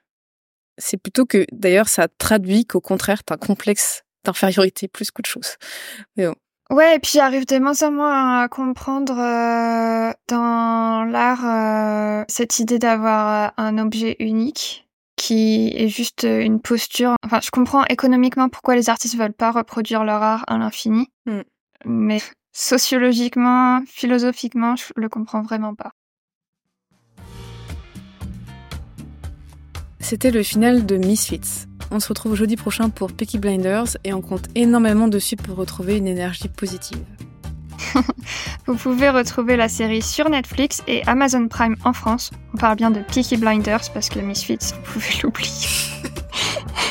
[0.77, 5.57] c'est plutôt que, d'ailleurs, ça traduit qu'au contraire, t'as un complexe d'infériorité plus qu'autre chose.
[6.15, 6.35] Mais bon.
[6.71, 12.59] Ouais, et puis j'arrive de moins en moins à comprendre euh, dans l'art euh, cette
[12.59, 17.15] idée d'avoir euh, un objet unique qui est juste une posture.
[17.25, 21.41] Enfin, je comprends économiquement pourquoi les artistes veulent pas reproduire leur art à l'infini, mm.
[21.85, 22.21] mais
[22.53, 25.91] sociologiquement, philosophiquement, je le comprends vraiment pas.
[29.99, 31.67] C'était le final de Misfits.
[31.93, 35.97] On se retrouve jeudi prochain pour Peaky Blinders et on compte énormément dessus pour retrouver
[35.97, 37.03] une énergie positive.
[38.65, 42.31] vous pouvez retrouver la série sur Netflix et Amazon Prime en France.
[42.53, 45.67] On parle bien de Peaky Blinders parce que Misfits, vous pouvez l'oublier.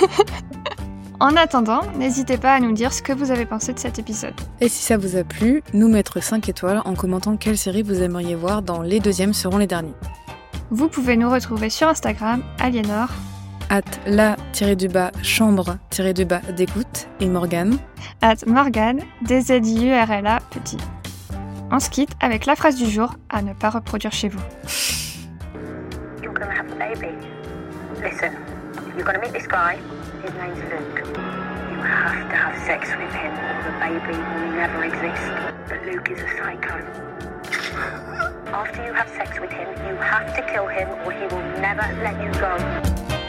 [1.21, 4.35] en attendant, n'hésitez pas à nous dire ce que vous avez pensé de cet épisode.
[4.61, 8.03] Et si ça vous a plu, nous mettre 5 étoiles en commentant quelle série vous
[8.03, 9.95] aimeriez voir dans Les deuxièmes seront les derniers.
[10.71, 13.09] Vous pouvez nous retrouver sur Instagram, Aliénor,
[13.71, 17.79] at la-du-bas chambre-du-bas d'écoute et Morgane,
[18.21, 20.77] at Morgane, D-Z-I-U-R-L-A, petit.
[21.71, 24.41] On se quitte avec la phrase du jour à ne pas reproduire chez vous.
[26.21, 27.15] You're gonna have a baby.
[28.03, 28.33] Listen,
[28.97, 29.79] you're gonna meet this guy.
[30.25, 31.07] His name's Luke.
[31.71, 35.23] You have to have sex with him or the baby will never exist.
[35.69, 36.85] But Luke is a psycho.
[38.53, 41.87] After you have sex with him, you have to kill him or he will never
[42.03, 43.20] let you go.